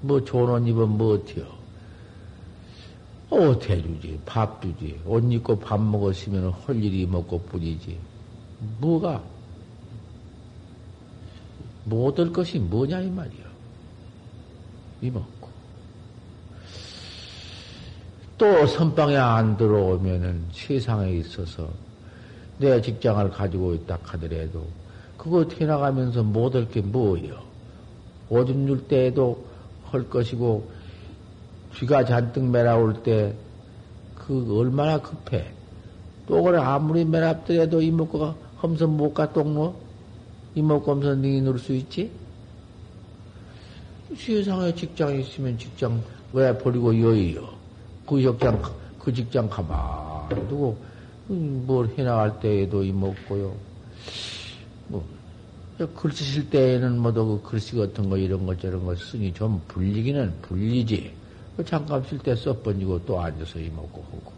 뭐 0.00 0.22
좋은 0.24 0.50
옷 0.50 0.68
입으면 0.68 0.96
뭐 0.96 1.14
어때요? 1.14 1.46
옷 3.30 3.68
해주지 3.68 4.20
밥 4.24 4.62
주지 4.62 5.00
옷 5.04 5.24
입고 5.32 5.58
밥 5.58 5.80
먹었으면 5.80 6.50
할 6.50 6.82
일이 6.82 7.06
먹고 7.06 7.40
뿐이지 7.42 7.98
뭐가 8.78 9.22
못할 11.84 12.32
것이 12.32 12.58
뭐냐 12.58 13.00
이 13.00 13.10
말이요. 13.10 13.45
이먹고 15.02 15.48
또 18.38 18.66
선방에 18.66 19.16
안 19.16 19.56
들어오면은 19.56 20.44
세상에 20.52 21.10
있어서 21.12 21.68
내 22.58 22.80
직장을 22.80 23.30
가지고 23.30 23.74
있다 23.74 23.98
하더라도 24.02 24.66
그거 25.16 25.46
태나가면서 25.48 26.22
못 26.22 26.54
할 26.54 26.68
게 26.68 26.80
뭐예요? 26.80 27.40
오줌 28.28 28.66
줄 28.66 28.86
때에도 28.88 29.44
할 29.84 30.08
것이고 30.08 30.68
쥐가 31.78 32.04
잔뜩 32.04 32.44
매라올 32.44 33.02
때 33.02 33.34
그 34.26 34.58
얼마나 34.58 35.00
급해. 35.00 35.46
똥을 36.26 36.58
아무리 36.58 37.04
매랍더라도 37.04 37.80
이먹고가 37.80 38.34
험선 38.60 38.96
못가 38.96 39.32
똥로 39.32 39.76
이목검사 40.56 41.14
능이 41.14 41.42
누를 41.42 41.60
수 41.60 41.72
있지? 41.72 42.10
세상에 44.14 44.74
직장이 44.74 45.20
있으면 45.20 45.58
직장 45.58 46.02
왜 46.32 46.56
버리고 46.58 46.98
여의요? 46.98 47.48
그 48.06 48.20
직장, 48.20 48.62
그 48.98 49.12
직장 49.12 49.48
가만 49.48 50.48
두고, 50.48 50.76
음, 51.30 51.64
뭘 51.66 51.88
해나갈 51.96 52.38
때에도 52.38 52.84
이먹고요. 52.84 53.56
뭐, 54.88 55.04
글씨 55.96 56.24
쓸 56.24 56.48
때에는 56.48 56.98
뭐도 57.00 57.42
그 57.42 57.50
글씨 57.50 57.74
같은 57.76 58.08
거 58.08 58.16
이런 58.16 58.46
거 58.46 58.56
저런 58.56 58.84
거 58.84 58.94
쓰니 58.94 59.32
좀 59.34 59.60
불리기는 59.68 60.38
불리지. 60.42 61.12
그 61.56 61.64
잠깐 61.64 62.02
쓸때 62.04 62.36
써번지고 62.36 63.04
또 63.06 63.20
앉아서 63.20 63.58
이먹고 63.58 64.02
하고. 64.02 64.32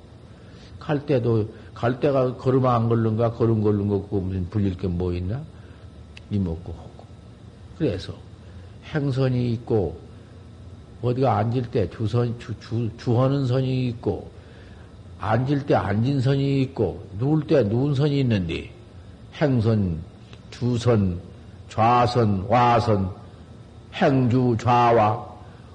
갈 0.78 1.04
때도, 1.04 1.52
갈 1.74 2.00
때가 2.00 2.37
걸음 2.37 2.64
안 2.66 2.88
걸른가, 2.88 3.33
걸음 3.33 3.61
걸른 3.62 3.88
거 3.88 4.00
그거 4.02 4.20
무슨 4.20 4.48
불릴 4.48 4.76
게 4.78 4.88
뭐 4.88 5.12
있나? 5.12 5.44
이먹고 6.31 6.72
하고. 6.72 7.04
그래서 7.76 8.14
행선이 8.92 9.53
있고, 9.55 9.98
어디가 11.03 11.37
앉을 11.37 11.70
때 11.70 11.88
주선, 11.90 12.38
주, 12.38 12.59
주, 12.61 12.90
주하는 12.96 13.46
선이 13.46 13.88
있고, 13.88 14.31
앉을 15.20 15.66
때 15.66 15.74
앉은 15.74 16.20
선이 16.20 16.62
있고, 16.62 17.05
누울 17.18 17.46
때 17.46 17.62
누운 17.62 17.94
선이 17.94 18.20
있는데, 18.20 18.70
행선, 19.35 19.98
주선, 20.51 21.20
좌선, 21.68 22.46
와선, 22.48 23.11
행주, 23.94 24.57
좌와, 24.61 25.27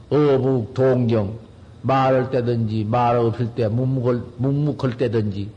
어묵, 0.10 0.74
동경, 0.74 1.38
말할 1.82 2.32
때든지, 2.32 2.86
말 2.86 3.18
없을 3.18 3.54
때, 3.54 3.68
묵묵할, 3.68 4.22
묵묵할 4.38 4.98
때든지, 4.98 5.50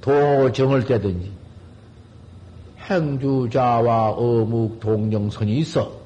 도정을 0.00 0.86
때든지, 0.86 1.30
행주자와 2.90 4.10
어묵 4.10 4.80
동정선이 4.80 5.58
있어. 5.58 5.99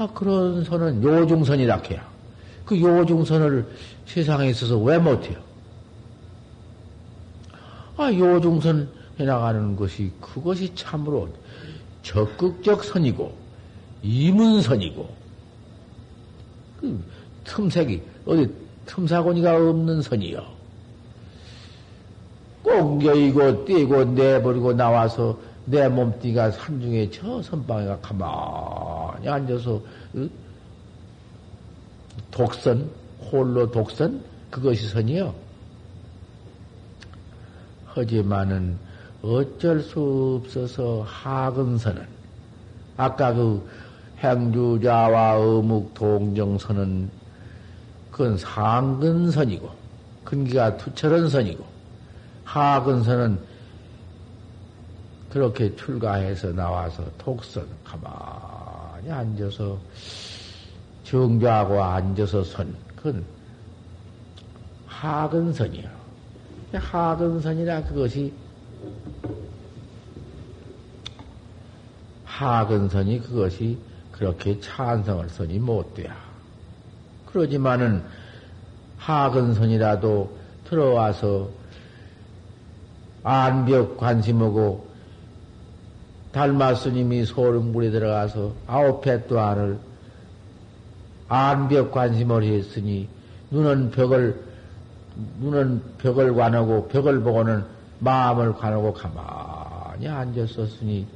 아, 0.00 0.06
그런 0.14 0.64
선은 0.64 1.02
요중선이라 1.02 1.76
해요. 1.90 2.00
그 2.64 2.80
요중선을 2.80 3.66
세상에 4.06 4.48
있어서 4.48 4.78
왜 4.78 4.96
못해요? 4.96 5.38
아, 7.98 8.10
요중선 8.10 8.88
해나가는 9.18 9.76
것이, 9.76 10.10
그것이 10.18 10.74
참으로 10.74 11.28
적극적 12.02 12.82
선이고, 12.82 13.36
이문선이고, 14.02 15.14
그 16.80 17.04
틈색이, 17.44 18.00
어디 18.24 18.50
틈사고니가 18.86 19.54
없는 19.54 20.00
선이요. 20.00 20.42
꼭 22.62 23.04
여의고 23.04 23.66
떼고 23.66 24.04
내버리고 24.04 24.72
나와서 24.72 25.38
내 25.66 25.88
몸뚱이가 25.88 26.52
산중에 26.52 27.10
저 27.10 27.42
선방에가 27.42 27.98
가만 28.00 28.99
히 29.22 29.28
앉아서 29.28 29.80
독선 32.30 32.90
홀로 33.30 33.70
독선? 33.70 34.22
그것이 34.50 34.88
선이요. 34.88 35.34
하지만은 37.86 38.78
어쩔 39.22 39.80
수 39.80 40.40
없어서 40.42 41.02
하근선은 41.06 42.06
아까 42.96 43.32
그 43.32 43.66
행주자와 44.18 45.38
어묵 45.38 45.94
동정선은 45.94 47.10
그건 48.10 48.36
상근선이고 48.36 49.70
근기가 50.24 50.76
투철한 50.76 51.28
선이고 51.28 51.64
하근선은 52.44 53.38
그렇게 55.30 55.74
출가해서 55.76 56.52
나와서 56.52 57.04
독선 57.18 57.66
가만 57.84 58.12
히 59.04 59.10
앉아서 59.10 59.78
정조하고 61.04 61.82
앉아서 61.82 62.44
선 62.44 62.74
그건 62.94 63.24
하근선이요. 64.86 65.88
하근선이라 66.74 67.84
그것이 67.84 68.32
하근선이 72.24 73.20
그것이 73.20 73.78
그렇게 74.12 74.60
찬성을 74.60 75.28
선이 75.28 75.58
못 75.58 75.94
돼야. 75.94 76.14
그러지만은 77.26 78.04
하근선이라도 78.98 80.36
들어와서 80.64 81.48
안벽 83.22 83.96
관심하고 83.96 84.89
달마 86.32 86.74
스님이 86.74 87.24
소름물에 87.24 87.90
들어가서 87.90 88.52
아홉 88.66 89.06
해 89.06 89.26
또한을 89.26 89.78
안벽 91.28 91.92
관심을 91.92 92.44
했으니 92.44 93.08
눈은 93.50 93.90
벽을 93.90 94.40
눈은 95.40 95.82
벽을 95.98 96.34
관하고 96.34 96.88
벽을 96.88 97.20
보고는 97.20 97.64
마음을 97.98 98.54
관하고 98.54 98.94
가만히 98.94 100.08
앉았었으니 100.08 101.06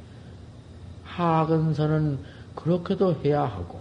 하근선은 1.03 2.19
그렇게도 2.55 3.21
해야 3.23 3.43
하고 3.43 3.79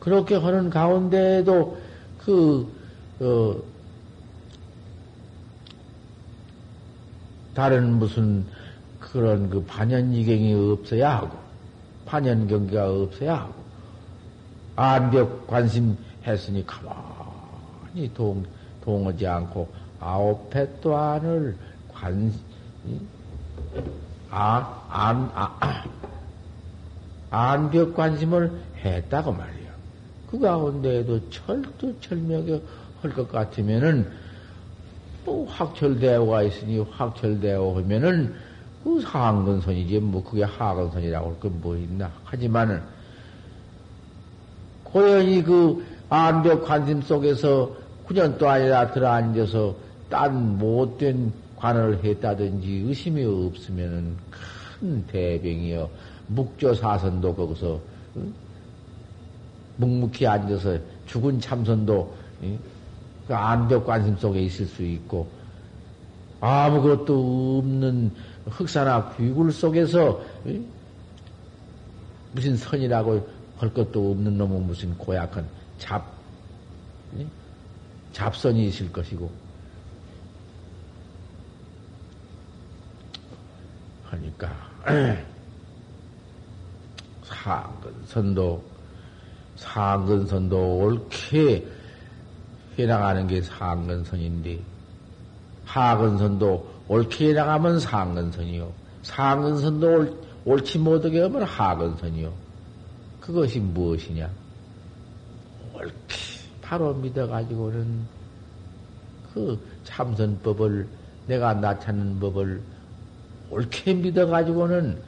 그렇게 0.00 0.36
하는 0.36 0.70
가운데에도 0.70 1.78
그 2.24 2.72
어, 3.20 3.56
다른 7.54 7.94
무슨 7.94 8.46
그런 9.12 9.48
그 9.50 9.64
반연이경이 9.64 10.72
없어야 10.72 11.16
하고 11.16 11.38
반연경기가 12.06 12.90
없어야 12.90 13.34
하고 13.36 13.54
안벽 14.76 15.46
관심 15.46 15.96
했으니 16.26 16.64
가만히 16.66 18.12
동, 18.14 18.44
동하지 18.84 19.26
않고 19.26 19.68
아홉 20.00 20.54
해 20.54 20.68
또한을 20.80 21.56
관, 21.92 22.32
아, 24.30 24.84
안, 24.88 25.30
아, 25.34 25.84
안벽 27.30 27.94
관심을 27.94 28.52
했다고 28.76 29.32
말이야. 29.32 29.68
그 30.30 30.38
가운데에도 30.38 31.28
철두철미하게 31.30 32.62
할것 33.02 33.32
같으면은, 33.32 34.10
또 35.24 35.44
확철대오가 35.46 36.42
있으니 36.42 36.78
확철대오 36.78 37.76
하면은, 37.78 38.34
그 38.84 39.00
상근선이지, 39.00 39.98
뭐, 40.00 40.22
그게 40.24 40.44
하근선이라고 40.44 41.28
할 41.30 41.40
건 41.40 41.60
뭐 41.60 41.76
있나. 41.76 42.12
하지만은, 42.24 42.82
고연히 44.82 45.42
그 45.42 45.84
안벽 46.08 46.64
관심 46.64 47.02
속에서 47.02 47.74
9년 48.06 48.38
또 48.38 48.48
아니라 48.48 48.90
들어앉아서 48.90 49.76
딴 50.08 50.58
못된 50.58 51.32
관을 51.56 52.02
했다든지 52.04 52.84
의심이 52.86 53.24
없으면은 53.24 54.16
큰 54.80 55.04
대병이여 55.06 55.90
묵조사선도 56.28 57.34
거기서 57.34 57.80
응? 58.16 58.34
묵묵히 59.76 60.26
앉아서 60.26 60.78
죽은 61.06 61.40
참선도 61.40 62.14
응? 62.44 62.58
그 63.26 63.34
안벽 63.34 63.84
관심 63.84 64.16
속에 64.16 64.40
있을 64.40 64.66
수 64.66 64.82
있고 64.82 65.28
아무것도 66.40 67.58
없는 67.58 68.12
흑사나 68.50 69.14
귀굴 69.16 69.52
속에서 69.52 70.20
응? 70.46 70.66
무슨 72.32 72.56
선이라고 72.56 73.28
할 73.58 73.72
것도 73.74 74.12
없는 74.12 74.38
놈은 74.38 74.66
무슨 74.66 74.96
고약한 74.96 75.46
잡, 75.78 76.06
잡선이 78.12 78.68
있을 78.68 78.92
것이고. 78.92 79.30
하니까, 84.04 84.50
상근선도, 87.24 88.62
상근선도 89.56 90.78
옳게 90.78 91.66
해나가는 92.78 93.26
게 93.26 93.42
상근선인데, 93.42 94.60
하근선도 95.64 96.77
옳게 96.88 97.30
해나가면 97.30 97.80
상근선이요. 97.80 98.72
상근선도 99.02 100.18
옳지 100.44 100.78
못하게 100.78 101.20
하면 101.22 101.42
하근선이요. 101.42 102.32
그것이 103.20 103.60
무엇이냐? 103.60 104.30
옳게 105.74 105.92
바로 106.62 106.94
믿어가지고는 106.94 108.06
그 109.32 109.58
참선법을 109.84 110.88
내가 111.26 111.54
나타낸 111.54 112.18
법을 112.18 112.62
옳게 113.50 113.94
믿어가지고는 113.94 115.00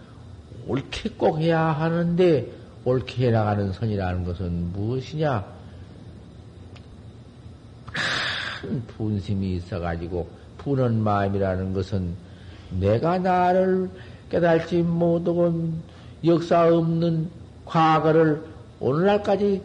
옳게 0.66 1.10
꼭 1.16 1.38
해야 1.38 1.60
하는데 1.60 2.46
옳게 2.84 3.28
해나가는 3.28 3.72
선이라는 3.72 4.24
것은 4.24 4.72
무엇이냐? 4.72 5.44
큰 8.60 8.86
분심이 8.86 9.56
있어가지고 9.56 10.28
푸는 10.60 11.02
마음이라는 11.02 11.72
것은 11.72 12.14
내가 12.78 13.18
나를 13.18 13.90
깨달지 14.30 14.82
못하고 14.82 15.72
역사 16.24 16.68
없는 16.68 17.30
과거를 17.64 18.44
오늘날까지 18.78 19.62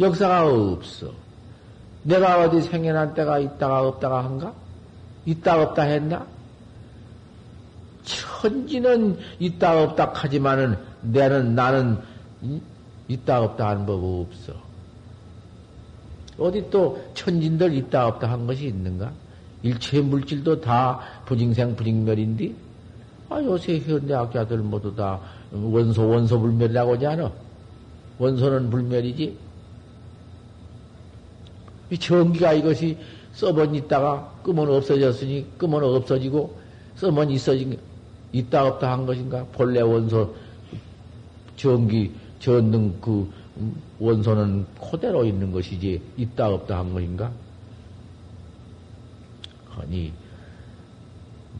역사가 0.00 0.46
없어. 0.46 1.12
내가 2.02 2.42
어디 2.42 2.60
생겨난 2.62 3.14
때가 3.14 3.38
있다가 3.38 3.86
없다가 3.88 4.24
한가? 4.24 4.52
있다 5.24 5.62
없다 5.62 5.82
했나? 5.82 6.26
천지는 8.04 9.18
있다 9.38 9.82
없다 9.82 10.10
하지만은 10.14 10.76
내는 11.00 11.54
나는 11.54 11.98
있다 13.08 13.40
없다 13.40 13.68
하는 13.68 13.86
법 13.86 14.04
없어. 14.04 14.52
어디 16.38 16.68
또 16.70 17.02
천진들 17.14 17.72
있다 17.74 18.08
없다 18.08 18.30
한 18.30 18.46
것이 18.46 18.66
있는가? 18.66 19.12
일체 19.64 20.00
물질도 20.02 20.60
다 20.60 21.00
부징생 21.24 21.74
부징멸인데 21.74 22.52
아 23.30 23.42
요새 23.42 23.78
현대 23.78 24.12
학자들 24.12 24.58
모두 24.58 24.94
다 24.94 25.18
원소, 25.50 26.06
원소 26.06 26.38
불멸이라고 26.38 26.94
하지 26.94 27.06
않아? 27.06 27.32
원소는 28.18 28.68
불멸이지? 28.68 29.36
이 31.90 31.98
전기가 31.98 32.52
이것이 32.52 32.98
써번 33.32 33.74
있다가 33.74 34.34
끄면 34.42 34.68
없어졌으니 34.68 35.46
끄면 35.56 35.82
없어지고 35.82 36.58
써면 36.96 37.30
있어진, 37.30 37.78
있다 38.32 38.66
없다 38.66 38.92
한 38.92 39.06
것인가? 39.06 39.46
본래 39.52 39.80
원소, 39.80 40.34
전기, 41.56 42.12
전등 42.38 42.98
그 43.00 43.32
원소는 43.98 44.66
그대로 44.90 45.24
있는 45.24 45.50
것이지 45.52 46.02
있다 46.18 46.50
없다 46.50 46.78
한 46.78 46.92
것인가? 46.92 47.32
아니, 49.80 50.12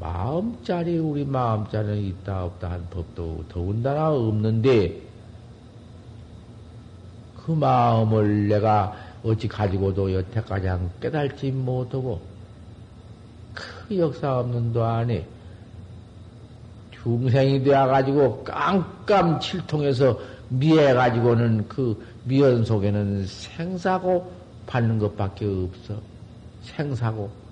마음자리 0.01 0.99
우리 0.99 1.25
마음자리는 1.25 1.99
있다 1.99 2.45
없다 2.45 2.71
한 2.73 2.87
법도 2.91 3.45
더군다나 3.49 4.11
없는데 4.11 5.01
그 7.37 7.53
마음을 7.53 8.49
내가 8.49 8.95
어찌 9.23 9.47
가지고도 9.47 10.13
여태까지 10.13 10.67
한 10.67 10.91
깨달지 11.01 11.53
못하고 11.53 12.21
그 13.55 13.99
역사 13.99 14.39
없는 14.39 14.73
도 14.73 14.85
안에 14.85 15.27
중생이 16.91 17.63
되어가지고 17.63 18.45
깜깜 18.45 19.39
칠통해서 19.39 20.19
미해가지고는 20.49 21.69
그 21.69 22.03
미연 22.25 22.65
속에는 22.65 23.27
생사고 23.27 24.33
받는 24.67 24.99
것밖에 24.99 25.45
없어. 25.45 26.01
생사고. 26.63 27.44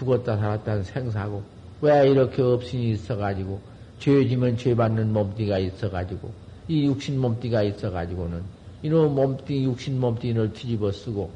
죽었다 0.00 0.36
살았다는 0.36 0.82
생사고 0.82 1.42
왜 1.80 2.08
이렇게 2.08 2.42
없이 2.42 2.90
있어가지고 2.90 3.70
죄지면 4.00 4.56
죄받는 4.56 5.12
몸띠가 5.12 5.58
있어가지고, 5.58 6.32
이 6.68 6.86
육신 6.86 7.20
몸띠가 7.20 7.62
있어가지고는, 7.62 8.42
이놈 8.82 9.14
몸띠, 9.14 9.62
육신 9.64 10.00
몸띠를 10.00 10.54
뒤집어 10.54 10.90
쓰고, 10.90 11.30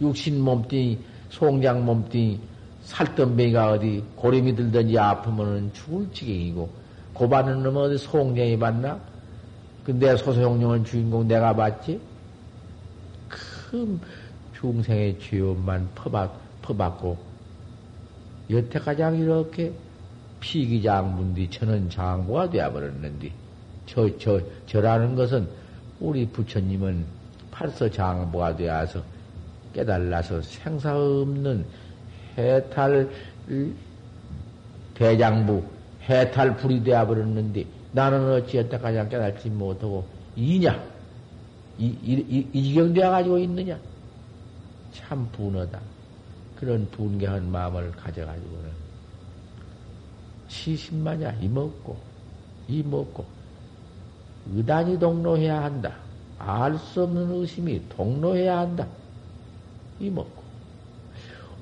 육신 0.00 0.40
몸띠, 0.40 0.98
송장 1.30 1.84
몸띠, 1.84 2.38
살덤뱅이가 2.84 3.72
어디 3.72 4.04
고림이 4.16 4.54
들든지 4.54 4.96
아프면은 4.96 5.72
죽을 5.74 6.08
지경이고, 6.12 6.70
고받는 7.14 7.64
놈은 7.64 7.82
어디 7.82 7.98
송장이 7.98 8.56
받나? 8.58 9.00
근데 9.84 10.16
소소용령은 10.16 10.84
주인공 10.84 11.26
내가 11.26 11.52
받지? 11.52 12.00
큰 13.28 13.98
중생의 14.54 15.18
죄업만 15.18 15.88
퍼받, 15.96 16.30
퍼받고, 16.62 17.31
여태까지 18.50 19.02
이렇게 19.18 19.72
피기장문디 20.40 21.50
천은 21.50 21.90
장부가 21.90 22.50
되어버렸는데, 22.50 23.32
저, 23.86 24.18
저, 24.18 24.40
저라는 24.66 25.14
것은 25.14 25.48
우리 26.00 26.26
부처님은 26.26 27.04
팔서 27.50 27.90
장부가 27.90 28.56
되어서 28.56 29.02
깨달아서 29.72 30.42
생사 30.42 30.96
없는 30.96 31.64
해탈 32.36 33.08
대장부, 34.94 35.62
해탈 36.02 36.56
불이 36.56 36.82
되어버렸는데, 36.82 37.64
나는 37.92 38.32
어찌 38.32 38.58
여태까지 38.58 39.08
깨달지 39.08 39.48
못하고, 39.48 40.04
이냐? 40.34 40.82
이, 41.78 41.86
이, 42.02 42.12
이, 42.28 42.48
이 42.52 42.62
지경 42.62 42.92
되어가지고 42.92 43.38
있느냐? 43.38 43.78
참 44.92 45.28
분하다. 45.32 45.91
그런 46.62 46.88
분개한 46.92 47.50
마음을 47.50 47.90
가져가지고는 47.90 48.70
시신마냐 50.46 51.32
이먹고 51.40 51.98
이먹고 52.68 53.26
의단이 54.54 54.96
동로해야 54.96 55.64
한다. 55.64 55.96
알 56.38 56.78
수 56.78 57.02
없는 57.02 57.32
의심이 57.32 57.82
동로해야 57.88 58.60
한다. 58.60 58.86
이먹고 59.98 60.40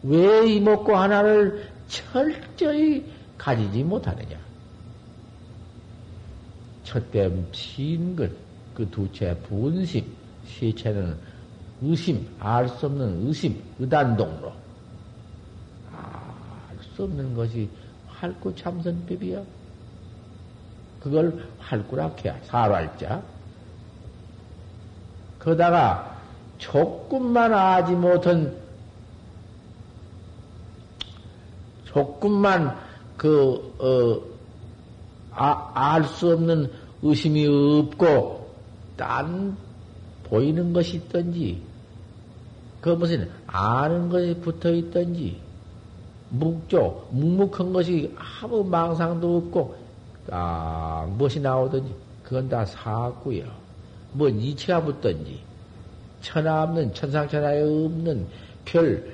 왜 0.03 0.53
이먹고 0.53 0.95
하나를 0.95 1.67
철저히 1.89 3.11
가지지 3.39 3.83
못하느냐? 3.83 4.39
첫째 6.85 7.33
신근 7.53 8.37
그 8.75 8.87
두째 8.91 9.35
분심 9.49 10.05
시체는 10.47 11.17
의심 11.81 12.29
알 12.39 12.69
수 12.69 12.85
없는 12.85 13.27
의심 13.27 13.63
의단동로 13.79 14.51
알 14.51 14.70
수 17.01 17.05
없는 17.05 17.35
것이 17.35 17.71
활구 18.09 18.55
참선법이야. 18.55 19.43
그걸 21.01 21.49
활구락해야 21.59 22.39
살활자. 22.43 23.23
거다가 25.39 26.21
조금만 26.59 27.55
아지 27.55 27.93
못한 27.93 28.55
조금만 31.87 32.77
그, 33.17 33.75
어, 33.79 34.21
아, 35.33 35.95
알수 35.95 36.33
없는 36.33 36.71
의심이 37.03 37.47
없고, 37.47 38.55
딴, 38.97 39.57
보이는 40.25 40.73
것이 40.73 40.99
있던지, 40.99 41.63
그 42.81 42.91
무슨, 42.91 43.31
아는 43.47 44.09
것이 44.09 44.35
붙어 44.41 44.71
있던지, 44.71 45.41
묵조, 46.31 47.09
묵묵한 47.11 47.73
것이 47.73 48.15
아무 48.17 48.65
망상도 48.65 49.37
없고, 49.37 49.77
딱, 50.29 51.09
무엇이 51.17 51.41
나오든지, 51.41 51.95
그건 52.23 52.49
다 52.49 52.65
사구요. 52.65 53.45
뭐, 54.13 54.29
이치가 54.29 54.83
붙든지, 54.83 55.41
천하 56.23 56.63
없는, 56.65 56.95
천상천하에 56.95 57.63
없는 57.63 58.27
별, 58.65 59.13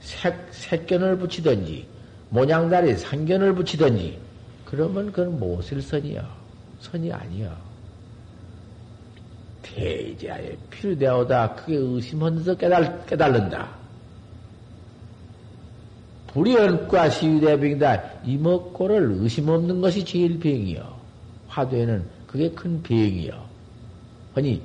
색, 0.00 0.34
색견을 0.50 1.18
붙이든지, 1.18 1.86
모양다리 2.30 2.96
상견을 2.96 3.54
붙이든지, 3.54 4.18
그러면 4.64 5.12
그건 5.12 5.38
선이야. 5.82 6.44
선이 6.80 7.12
아니야. 7.12 7.73
대자에 9.74 10.56
필요되어다 10.70 11.54
크게 11.56 11.74
의심하면서 11.76 12.54
깨달, 12.56 13.04
깨달는다. 13.06 13.68
불의언과 16.28 17.10
시위대병이다. 17.10 18.22
이먹고를 18.24 19.16
의심 19.20 19.48
없는 19.48 19.80
것이 19.80 20.04
제일 20.04 20.38
병이요. 20.38 20.94
화두에는 21.48 22.04
그게 22.26 22.50
큰 22.50 22.82
병이요. 22.82 23.44
아니, 24.34 24.62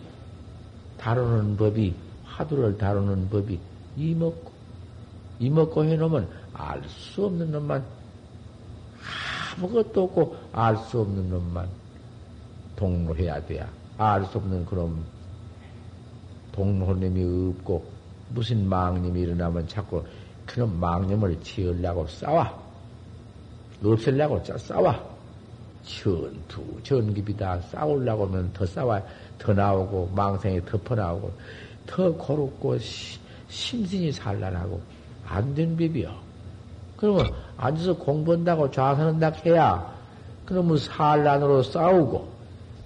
다루는 0.98 1.58
법이, 1.58 1.94
화두를 2.26 2.78
다루는 2.78 3.30
법이 3.30 3.60
이먹고, 3.98 4.52
이먹고 5.40 5.86
해놓으면 5.86 6.28
알 6.54 6.82
수 6.88 7.26
없는 7.26 7.52
놈만, 7.52 7.84
아무것도 9.58 10.04
없고 10.04 10.36
알 10.52 10.76
수 10.78 11.02
없는 11.02 11.30
놈만 11.30 11.68
동로해야 12.76 13.46
돼야. 13.46 13.70
알 14.00 14.26
수 14.26 14.38
없는 14.38 14.66
그런 14.66 15.04
동로님이 16.54 17.52
없고, 17.58 17.84
무슨 18.30 18.66
망님이 18.66 19.22
일어나면 19.22 19.68
자꾸 19.68 20.02
그런 20.46 20.80
망님을 20.80 21.42
지으려고 21.42 22.08
싸워. 22.08 22.46
없애려고 23.84 24.42
싸워. 24.58 25.20
전투, 25.84 26.64
전기비다 26.84 27.60
싸우려고 27.62 28.28
하면 28.28 28.52
더 28.54 28.66
싸워, 28.66 29.02
더 29.38 29.54
나오고, 29.54 30.12
망생이 30.16 30.64
덮어 30.64 30.96
나오고, 30.96 31.34
더 31.86 32.14
고롭고, 32.14 32.78
시, 32.78 33.20
심신이 33.50 34.14
산란하고, 34.14 34.80
안된 35.28 35.76
법이요. 35.76 36.14
그러면 36.96 37.28
앉아서 37.58 37.98
공부한다고 37.98 38.72
좌선한다 38.72 39.32
해야, 39.46 39.94
그러면 40.46 40.78
산란으로 40.78 41.64
싸우고, 41.64 42.30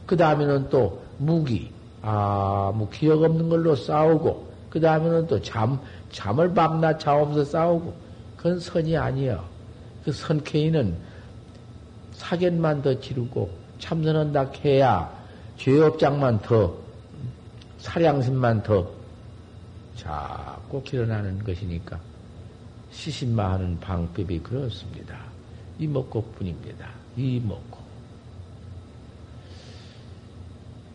그 0.07 0.17
다음에는 0.17 0.69
또 0.69 1.02
무기, 1.17 1.71
아, 2.01 2.71
뭐 2.75 2.89
기억 2.89 3.23
없는 3.23 3.49
걸로 3.49 3.75
싸우고, 3.75 4.51
그 4.69 4.79
다음에는 4.79 5.27
또 5.27 5.41
잠, 5.41 5.79
잠을 6.11 6.53
밤낮 6.53 6.99
자오면서 6.99 7.45
싸우고, 7.45 7.93
그건 8.37 8.59
선이 8.59 8.97
아니요. 8.97 9.43
그 10.03 10.11
선케이는 10.11 10.95
사견만 12.13 12.81
더 12.81 12.99
지르고 12.99 13.49
참선한다 13.79 14.51
해야 14.63 15.11
죄업장만 15.57 16.41
더 16.41 16.73
사량심만 17.79 18.63
더 18.63 18.89
자꾸 19.95 20.81
길어나는 20.83 21.43
것이니까 21.43 21.99
시신마 22.91 23.53
하는 23.53 23.79
방법이 23.79 24.39
그렇습니다. 24.39 25.17
이먹고뿐입니다. 25.79 26.89
이먹고 27.17 27.82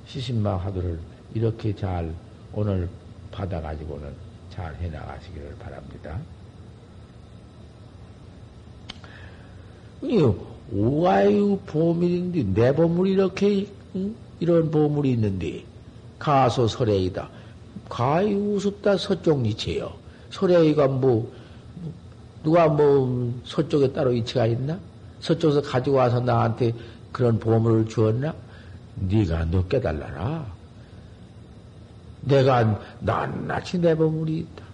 시신마 0.08 0.56
하도를 0.56 0.98
이렇게 1.34 1.74
잘 1.74 2.12
오늘 2.54 2.88
받아가지고는 3.30 4.10
잘 4.50 4.74
해나가시기를 4.76 5.54
바랍니다. 5.58 6.18
오가유 10.72 11.60
보물인데 11.66 12.60
내 12.60 12.74
보물이 12.74 13.12
이렇게 13.12 13.66
응? 13.96 14.14
이런 14.40 14.70
보물이 14.70 15.12
있는데 15.12 15.64
가소 16.18 16.68
설레이다. 16.68 17.28
가히 17.88 18.34
우습다 18.34 18.96
서쪽 18.96 19.46
이체요. 19.46 19.92
설레이가 20.30 20.88
뭐 20.88 21.30
누가 22.42 22.68
뭐 22.68 23.34
서쪽에 23.44 23.92
따로 23.92 24.12
이체가 24.12 24.46
있나? 24.46 24.78
서쪽에서 25.20 25.62
가지고 25.62 25.96
와서 25.96 26.20
나한테 26.20 26.72
그런 27.12 27.38
보물을 27.38 27.88
주었나? 27.88 28.34
네가 29.00 29.44
너 29.50 29.66
깨달라라. 29.66 30.46
내가 32.22 32.80
낱낱이 33.00 33.78
내 33.78 33.94
보물이 33.94 34.38
있다. 34.38 34.64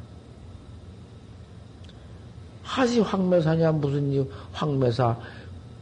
하시 2.63 3.01
황매사냐 3.01 3.73
무슨 3.73 4.27
황매사 4.53 5.17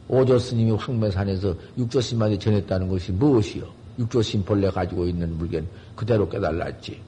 오조 0.07 0.37
스님이 0.37 0.71
황매산에서 0.71 1.55
육조심한테 1.77 2.37
전했다는 2.37 2.89
것이 2.89 3.11
무엇이요? 3.13 3.65
육조심 3.97 4.43
본래 4.43 4.69
가지고 4.69 5.07
있는 5.07 5.37
물건 5.37 5.67
그대로 5.95 6.27
깨달았지. 6.27 6.99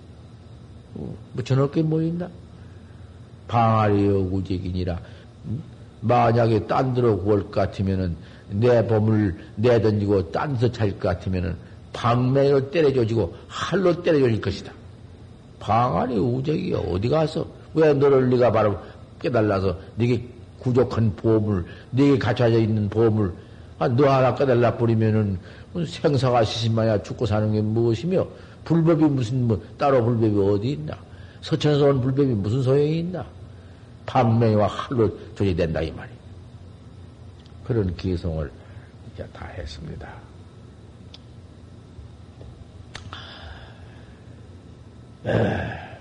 어, 0.95 1.13
뭐 1.33 1.43
전할 1.43 1.69
게 1.71 1.81
뭐 1.83 2.01
있나? 2.01 2.29
방아리여 3.47 4.17
우직이니라. 4.31 4.99
음? 5.45 5.61
만약에 6.01 6.65
딴 6.67 6.93
데로 6.93 7.19
구할 7.19 7.43
것 7.43 7.51
같으면은 7.51 8.15
내 8.49 8.85
범을 8.85 9.35
내던지고 9.55 10.31
딴 10.31 10.53
데서 10.53 10.71
찰것 10.71 10.99
같으면은 10.99 11.55
방맹으로 11.93 12.69
때려줘지고 12.71 13.35
할로 13.47 14.01
때려줄 14.03 14.41
것이다. 14.41 14.71
방아리 15.59 16.17
우적이 16.17 16.73
어디 16.73 17.09
가서 17.09 17.47
왜 17.73 17.93
너를 17.93 18.29
네가 18.29 18.51
바로 18.51 18.77
깨달아서 19.19 19.77
네게 19.95 20.35
부족한 20.61 21.15
보험을, 21.15 21.63
내게 21.91 22.17
갖춰져 22.17 22.59
있는 22.59 22.89
보험을, 22.89 23.31
아, 23.77 23.87
너 23.87 24.09
하나 24.09 24.33
꺼달라 24.33 24.75
버리면은 24.75 25.37
생사가 25.85 26.43
시신마야 26.43 27.03
죽고 27.03 27.25
사는 27.25 27.51
게 27.51 27.61
무엇이며, 27.61 28.25
불법이 28.63 29.03
무슨, 29.05 29.47
뭐, 29.47 29.61
따로 29.77 30.03
불법이 30.03 30.39
어디 30.39 30.71
있나? 30.71 30.97
서천에서 31.41 31.85
온 31.85 32.01
불법이 32.01 32.29
무슨 32.33 32.63
소용이 32.63 32.99
있나? 32.99 33.25
반명이와 34.07 34.67
할로 34.67 35.11
조리된다, 35.35 35.81
이 35.81 35.91
말이. 35.91 36.14
그런 37.65 37.95
기성을 37.95 38.51
이제 39.13 39.27
다 39.33 39.47
했습니다. 39.47 40.07
에, 45.25 45.97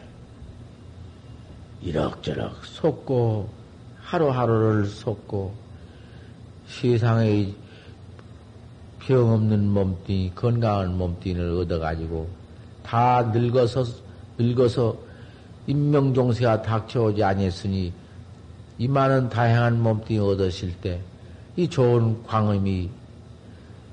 이럭저럭 1.81 2.65
속고, 2.65 3.49
하루하루를 4.01 4.87
속고, 4.87 5.55
세상의 6.67 7.55
병 8.99 9.33
없는 9.33 9.69
몸뚱이, 9.69 10.33
건강한 10.35 10.97
몸뚱이를 10.99 11.53
얻어가지고, 11.61 12.29
다 12.83 13.23
늙어서, 13.23 13.85
늙어서 14.39 14.97
인명종세가 15.67 16.61
닥쳐오지 16.63 17.25
아니했으니, 17.25 17.93
이 18.77 18.89
많은 18.89 19.31
다양한 19.31 19.81
몸뚱이 19.81 20.19
얻으실 20.19 20.79
때, 20.81 21.01
이 21.57 21.69
좋은 21.69 22.23
광음이 22.25 22.91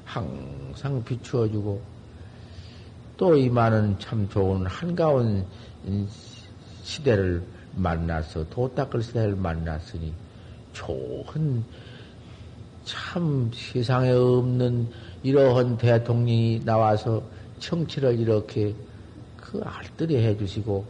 항상 0.05 1.03
비추어주고, 1.03 1.81
또 3.17 3.35
이 3.35 3.49
많은 3.49 3.99
참 3.99 4.27
좋은 4.29 4.65
한가운 4.65 5.45
시대를 6.81 7.43
만나서, 7.75 8.49
도 8.49 8.73
닦을 8.73 9.03
시대를 9.03 9.35
만났으니, 9.35 10.11
좋은, 10.73 11.63
참 12.83 13.51
세상에 13.53 14.09
없는 14.11 14.89
이러한 15.21 15.77
대통령이 15.77 16.61
나와서 16.65 17.21
청취를 17.59 18.19
이렇게 18.19 18.73
그 19.37 19.61
알뜰히 19.63 20.15
해주시고, 20.17 20.83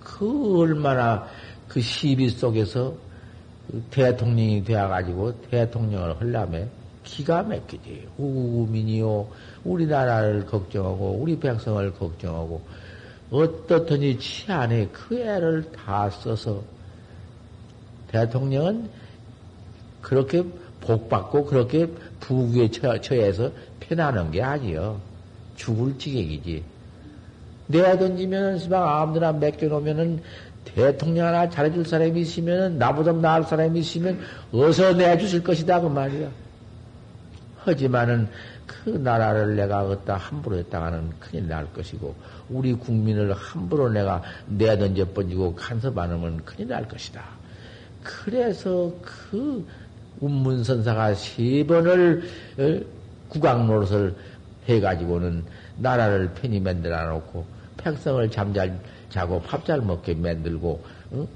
그 0.00 0.60
얼마나 0.60 1.26
그 1.68 1.80
시비 1.80 2.30
속에서 2.30 2.94
대통령이 3.90 4.64
되어가지고 4.64 5.40
대통령을 5.50 6.20
하려면 6.20 6.70
기가 7.04 7.42
막히지. 7.42 8.08
우민이요. 8.16 9.28
우리나라를 9.64 10.46
걱정하고, 10.46 11.18
우리 11.20 11.38
백성을 11.38 11.92
걱정하고, 11.94 12.62
어떻든지 13.30 14.18
치안에 14.18 14.88
그 14.92 15.18
애를 15.18 15.70
다 15.72 16.10
써서 16.10 16.62
대통령은 18.08 18.88
그렇게 20.00 20.42
복받고 20.80 21.46
그렇게 21.46 21.86
부귀에 22.20 22.70
처해서 22.70 23.50
편하는 23.80 24.30
게 24.30 24.42
아니요. 24.42 25.00
죽을 25.56 25.98
지경이지. 25.98 26.62
내야 27.66 27.98
던지면은, 27.98 28.58
시방 28.58 28.86
아무데나 28.86 29.32
맡겨놓으면은 29.32 30.22
대통령 30.64 31.26
하나 31.26 31.48
잘해줄 31.48 31.84
사람이 31.84 32.20
있으면, 32.20 32.78
나보다 32.78 33.12
나을 33.12 33.44
사람이 33.44 33.78
있으면, 33.80 34.18
어서 34.52 34.92
내주실 34.92 35.42
것이다, 35.42 35.80
그 35.80 35.86
말이야. 35.86 36.28
하지만은, 37.58 38.28
그 38.66 38.90
나라를 38.90 39.56
내가 39.56 39.84
어디다 39.84 40.16
함부로 40.16 40.56
했다가는 40.56 41.10
큰일 41.20 41.48
날 41.48 41.72
것이고, 41.72 42.14
우리 42.48 42.72
국민을 42.74 43.32
함부로 43.34 43.88
내가 43.88 44.22
내던져 44.46 45.06
번지고 45.12 45.54
간섭하면 45.54 46.44
큰일 46.44 46.68
날 46.68 46.86
것이다. 46.88 47.22
그래서 48.02 48.92
그 49.02 49.66
운문선사가 50.20 51.14
세 51.14 51.64
번을 51.66 52.22
어, 52.58 52.80
국왕 53.28 53.66
노릇을 53.66 54.14
해가지고는 54.68 55.44
나라를 55.78 56.30
편히 56.34 56.60
만들어 56.60 57.08
놓고, 57.10 57.44
백성을 57.76 58.30
잠잘 58.30 58.78
자고 59.14 59.40
밥 59.42 59.64
잘 59.64 59.80
먹게 59.80 60.14
만들고 60.14 60.82
응? 61.12 61.28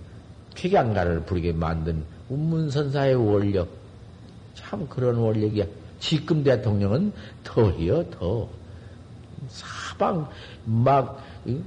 쾌양가를 0.56 1.20
부리게 1.20 1.52
만든 1.52 2.02
운문선사의 2.28 3.14
원력 3.14 3.68
참 4.54 4.88
그런 4.88 5.14
원력이야. 5.14 5.64
지금 6.00 6.42
대통령은 6.42 7.12
더해요 7.44 8.02
더 8.10 8.48
사방 9.48 10.28
막 10.64 11.22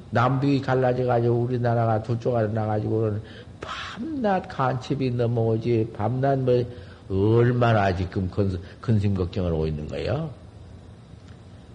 남북이 0.09 0.61
갈라져 0.61 1.05
가지고 1.05 1.35
우리나라가 1.35 2.03
두 2.03 2.19
쪽으로 2.19 2.49
나가지고는 2.49 3.21
밤낮 3.61 4.41
간첩이 4.49 5.11
넘어오지 5.11 5.93
밤낮 5.95 6.39
뭐 6.39 6.61
얼마나 7.09 7.95
지금 7.95 8.29
근, 8.29 8.59
근심 8.81 9.13
걱정을 9.15 9.51
하고 9.53 9.65
있는 9.65 9.87
거예요. 9.87 10.29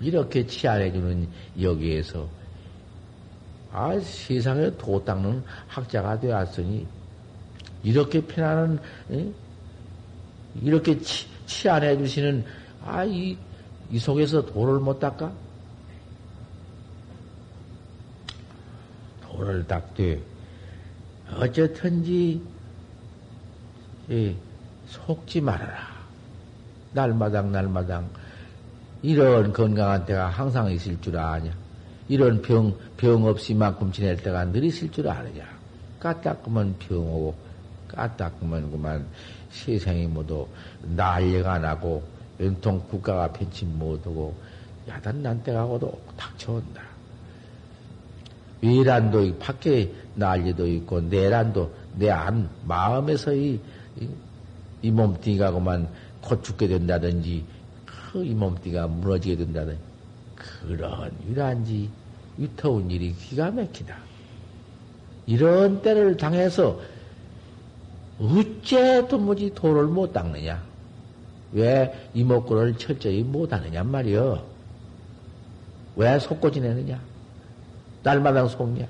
이렇게 0.01 0.47
치안해주는 0.47 1.26
여기에서 1.62 2.28
아, 3.79 4.01
세상에 4.01 4.74
도 4.79 5.05
닦는 5.05 5.45
학자가 5.68 6.18
되었으니, 6.18 6.87
이렇게 7.83 8.22
편안한, 8.22 8.81
에? 9.12 9.31
이렇게 10.62 10.99
치, 10.99 11.27
치안해 11.45 11.99
주시는, 11.99 12.43
아, 12.87 13.05
이, 13.05 13.37
이 13.91 13.99
속에서 13.99 14.47
도를 14.47 14.81
못 14.81 14.99
닦아? 14.99 15.31
도를 19.20 19.66
닦되, 19.66 20.22
어쨌든지, 21.39 22.41
예, 24.11 24.35
속지 24.87 25.43
말아라. 25.43 25.87
날마당, 26.95 27.53
날마당, 27.53 28.09
이런 29.03 29.53
건강한 29.53 30.07
때가 30.07 30.29
항상 30.31 30.70
있을 30.70 30.99
줄 31.03 31.18
아냐. 31.18 31.66
이런 32.09 32.41
병, 32.41 32.75
병 32.97 33.25
없이 33.25 33.55
만큼 33.55 33.91
지낼 33.91 34.17
때가 34.17 34.45
늘 34.53 34.65
있을 34.65 34.91
줄 34.91 35.09
아느냐. 35.09 35.45
까딱그만 35.99 36.77
병 36.79 36.99
오고, 36.99 37.35
까딱그만 37.89 38.71
그만 38.71 39.07
세상이 39.51 40.07
모두 40.07 40.47
난리가 40.83 41.55
안 41.55 41.63
나고, 41.63 42.03
연통 42.41 42.81
국가가 42.89 43.33
편치 43.33 43.65
못하고, 43.65 44.35
야단 44.89 45.23
난 45.23 45.43
때가고도 45.43 46.01
닥쳐온다. 46.17 46.83
위란도 48.61 49.39
밖에 49.39 49.93
난리도 50.15 50.67
있고, 50.69 51.01
내란도 51.01 51.73
내 51.97 52.11
안, 52.11 52.49
마음에서 52.65 53.35
이, 53.35 53.61
이, 54.01 54.09
이 54.83 54.91
몸뚱이가 54.91 55.51
그만 55.51 55.89
곧 56.21 56.43
죽게 56.45 56.69
된다든지, 56.69 57.45
그 57.85 58.23
이 58.23 58.35
몸뚱이가 58.35 58.87
무너지게 58.87 59.37
된다든지, 59.37 59.81
그런 60.63 61.13
유란지 61.29 61.89
위터운 62.37 62.91
일이 62.91 63.15
기가 63.15 63.51
막히다. 63.51 63.97
이런 65.27 65.83
때를 65.83 66.17
당해서 66.17 66.81
어째 68.19 69.09
도무지 69.09 69.53
도를 69.55 69.87
못 69.87 70.13
닦느냐? 70.13 70.63
왜 71.53 72.11
이목구를 72.15 72.79
철저히 72.79 73.23
못 73.23 73.53
하느냐 73.53 73.83
말이여? 73.83 74.47
왜 75.97 76.19
속고 76.19 76.51
지내느냐? 76.51 77.01
날마다 78.03 78.47
속냐? 78.47 78.87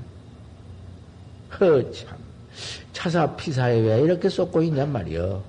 허 1.61 1.91
참 1.93 2.27
차사 2.93 3.37
피사에 3.37 3.81
왜 3.81 4.01
이렇게 4.01 4.29
쏟고 4.29 4.63
있냐 4.63 4.87
말이여? 4.87 5.43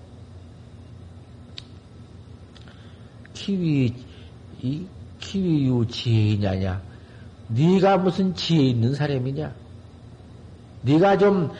키위 3.34 3.94
이 4.62 4.86
키위유 5.28 5.86
지혜이냐냐? 5.88 6.82
네가 7.50 7.98
무슨 7.98 8.34
지혜 8.34 8.64
있는 8.64 8.96
사람이냐? 8.96 9.54
네가 10.84 11.18
좀, 11.18 11.52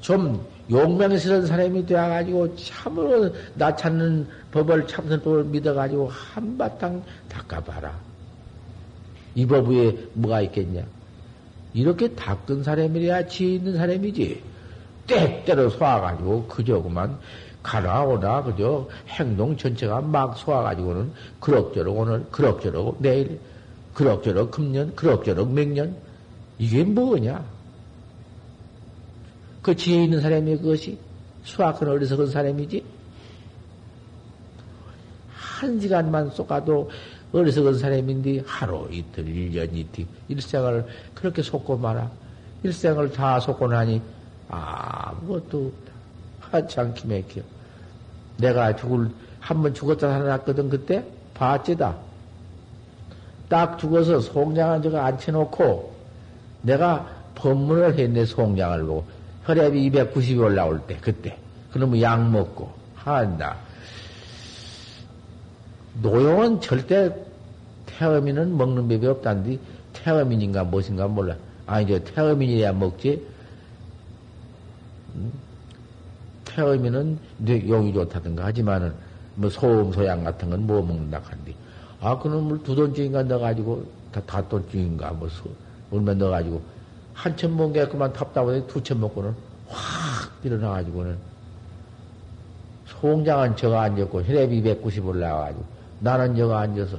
좀 0.00 0.46
용맹스러운 0.70 1.46
사람이 1.46 1.84
되어가지고 1.84 2.56
참으로 2.56 3.30
나 3.54 3.76
찾는 3.76 4.26
법을 4.52 4.86
참선법을 4.86 5.44
믿어가지고 5.44 6.08
한바탕 6.08 7.02
닦아봐라. 7.28 7.94
이법 9.34 9.68
위에 9.68 9.96
뭐가 10.14 10.40
있겠냐? 10.42 10.84
이렇게 11.74 12.08
닦은 12.14 12.62
사람이래야 12.62 13.26
지혜 13.26 13.56
있는 13.56 13.76
사람이지. 13.76 14.42
때때로 15.06 15.68
쏘아가지고 15.68 16.46
그저 16.46 16.80
그만 16.80 17.18
가나 17.64 18.04
오나 18.04 18.42
그저 18.42 18.86
행동 19.08 19.56
전체가 19.56 20.02
막 20.02 20.36
쏘아가지고는 20.36 21.10
그럭저럭 21.40 21.96
오늘 21.96 22.24
그럭저럭 22.30 22.98
내일 23.00 23.40
그럭저럭 23.94 24.50
금년 24.50 24.94
그럭저럭 24.94 25.50
맹년 25.52 25.96
이게 26.58 26.84
뭐냐? 26.84 27.42
그 29.62 29.74
지혜 29.74 30.04
있는 30.04 30.20
사람이 30.20 30.58
그것이 30.58 30.98
수학은 31.42 31.88
어리석은 31.88 32.28
사람이지? 32.28 32.84
한 35.32 35.80
시간만 35.80 36.30
쏘아도 36.30 36.90
어리석은 37.32 37.78
사람인데 37.78 38.42
하루 38.46 38.86
이틀 38.92 39.26
일년 39.26 39.74
이틀 39.74 40.06
일생을 40.28 40.86
그렇게 41.14 41.42
속고 41.42 41.78
말아 41.78 42.10
일생을 42.62 43.10
다 43.10 43.40
속고 43.40 43.68
나니 43.68 44.02
아무것도 44.48 45.72
없다. 45.72 45.94
하찮기 46.50 47.08
맥혀. 47.08 47.40
내가 48.38 48.74
죽을, 48.76 49.10
한 49.40 49.62
번 49.62 49.74
죽었다 49.74 50.08
살아났거든, 50.08 50.70
그때? 50.70 51.04
봤지다. 51.34 51.96
딱 53.48 53.78
죽어서 53.78 54.20
송장한 54.20 54.82
저가 54.82 55.04
앉혀놓고, 55.06 55.94
내가 56.62 57.08
법문을 57.34 57.98
했네, 57.98 58.24
송장을 58.24 58.84
보고. 58.84 59.04
혈압이 59.44 59.90
290이 59.90 60.38
올라올 60.40 60.80
때, 60.86 60.96
그때. 61.00 61.36
그러면 61.72 62.00
약 62.00 62.30
먹고, 62.30 62.72
한다. 62.94 63.56
노용은 66.02 66.60
절대 66.60 67.14
태어민은 67.86 68.56
먹는 68.56 68.88
법이 68.88 69.06
없다는데, 69.06 69.58
태어민인가 69.92 70.64
무엇인가 70.64 71.06
몰라. 71.06 71.36
아니, 71.66 71.86
저 71.86 71.98
태어민이야 72.02 72.72
먹지. 72.72 73.26
음? 75.14 75.32
태어민은 76.54 77.18
용이 77.68 77.92
좋다든가 77.92 78.44
하지만은, 78.46 78.92
뭐 79.34 79.50
소음, 79.50 79.92
소양 79.92 80.22
같은 80.24 80.50
건 80.50 80.60
뭐 80.66 80.80
먹는다 80.82 81.20
하는데, 81.24 81.54
아, 82.00 82.18
그놈을 82.18 82.62
두 82.62 82.74
돈쯤인가 82.74 83.24
넣어가지고, 83.24 83.84
다, 84.12 84.20
다 84.26 84.48
돈쯤인가, 84.48 85.10
뭐, 85.12 85.28
수, 85.28 85.42
얼마 85.90 86.14
넣어가지고, 86.14 86.62
한 87.14 87.36
천 87.36 87.56
먹게 87.56 87.86
그만 87.88 88.12
탑다보니 88.12 88.66
두 88.66 88.82
천 88.82 89.00
먹고는 89.00 89.34
확 89.68 90.30
일어나가지고는, 90.44 91.16
송장은 92.86 93.56
저가 93.56 93.82
앉았고, 93.82 94.22
혈압이 94.22 94.58
290 94.58 95.06
올라와가지고, 95.06 95.64
나는 96.00 96.36
저가 96.36 96.60
앉아서, 96.60 96.98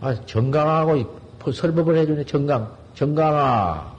아, 0.00 0.14
정강하고 0.26 1.20
설법을 1.52 1.96
해주네, 1.96 2.24
정강. 2.24 2.70
정강아. 2.94 3.95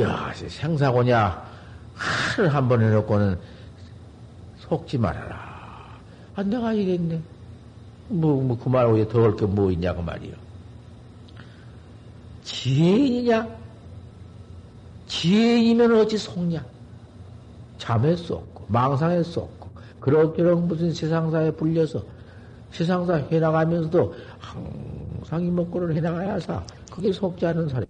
야, 0.00 0.32
생사고냐. 0.34 1.44
하를 1.94 2.52
한번 2.52 2.82
해놓고는 2.82 3.38
속지 4.58 4.98
말아라. 4.98 5.98
아, 6.34 6.42
내가 6.42 6.72
이랬네. 6.72 7.20
뭐, 8.08 8.42
뭐, 8.42 8.58
그 8.58 8.68
말하고 8.68 9.06
더할 9.08 9.36
게 9.36 9.46
뭐 9.46 9.70
있냐, 9.70 9.94
그 9.94 10.00
말이요. 10.00 10.34
지혜인이냐? 12.42 13.48
지혜인이면 15.06 16.00
어찌 16.00 16.18
속냐? 16.18 16.64
잠에 17.78 18.16
쏟고, 18.16 18.64
망상에 18.68 19.22
쏟고, 19.22 19.68
그럭저럭 20.00 20.66
무슨 20.66 20.92
세상사에 20.92 21.52
불려서, 21.52 22.02
세상사 22.72 23.14
해나가면서도 23.30 24.14
항상 24.38 25.44
이 25.44 25.50
먹고를 25.50 25.94
해나가야 25.94 26.40
사. 26.40 26.62
그게 26.90 27.12
속지 27.12 27.46
않은 27.46 27.68
사람. 27.68 27.83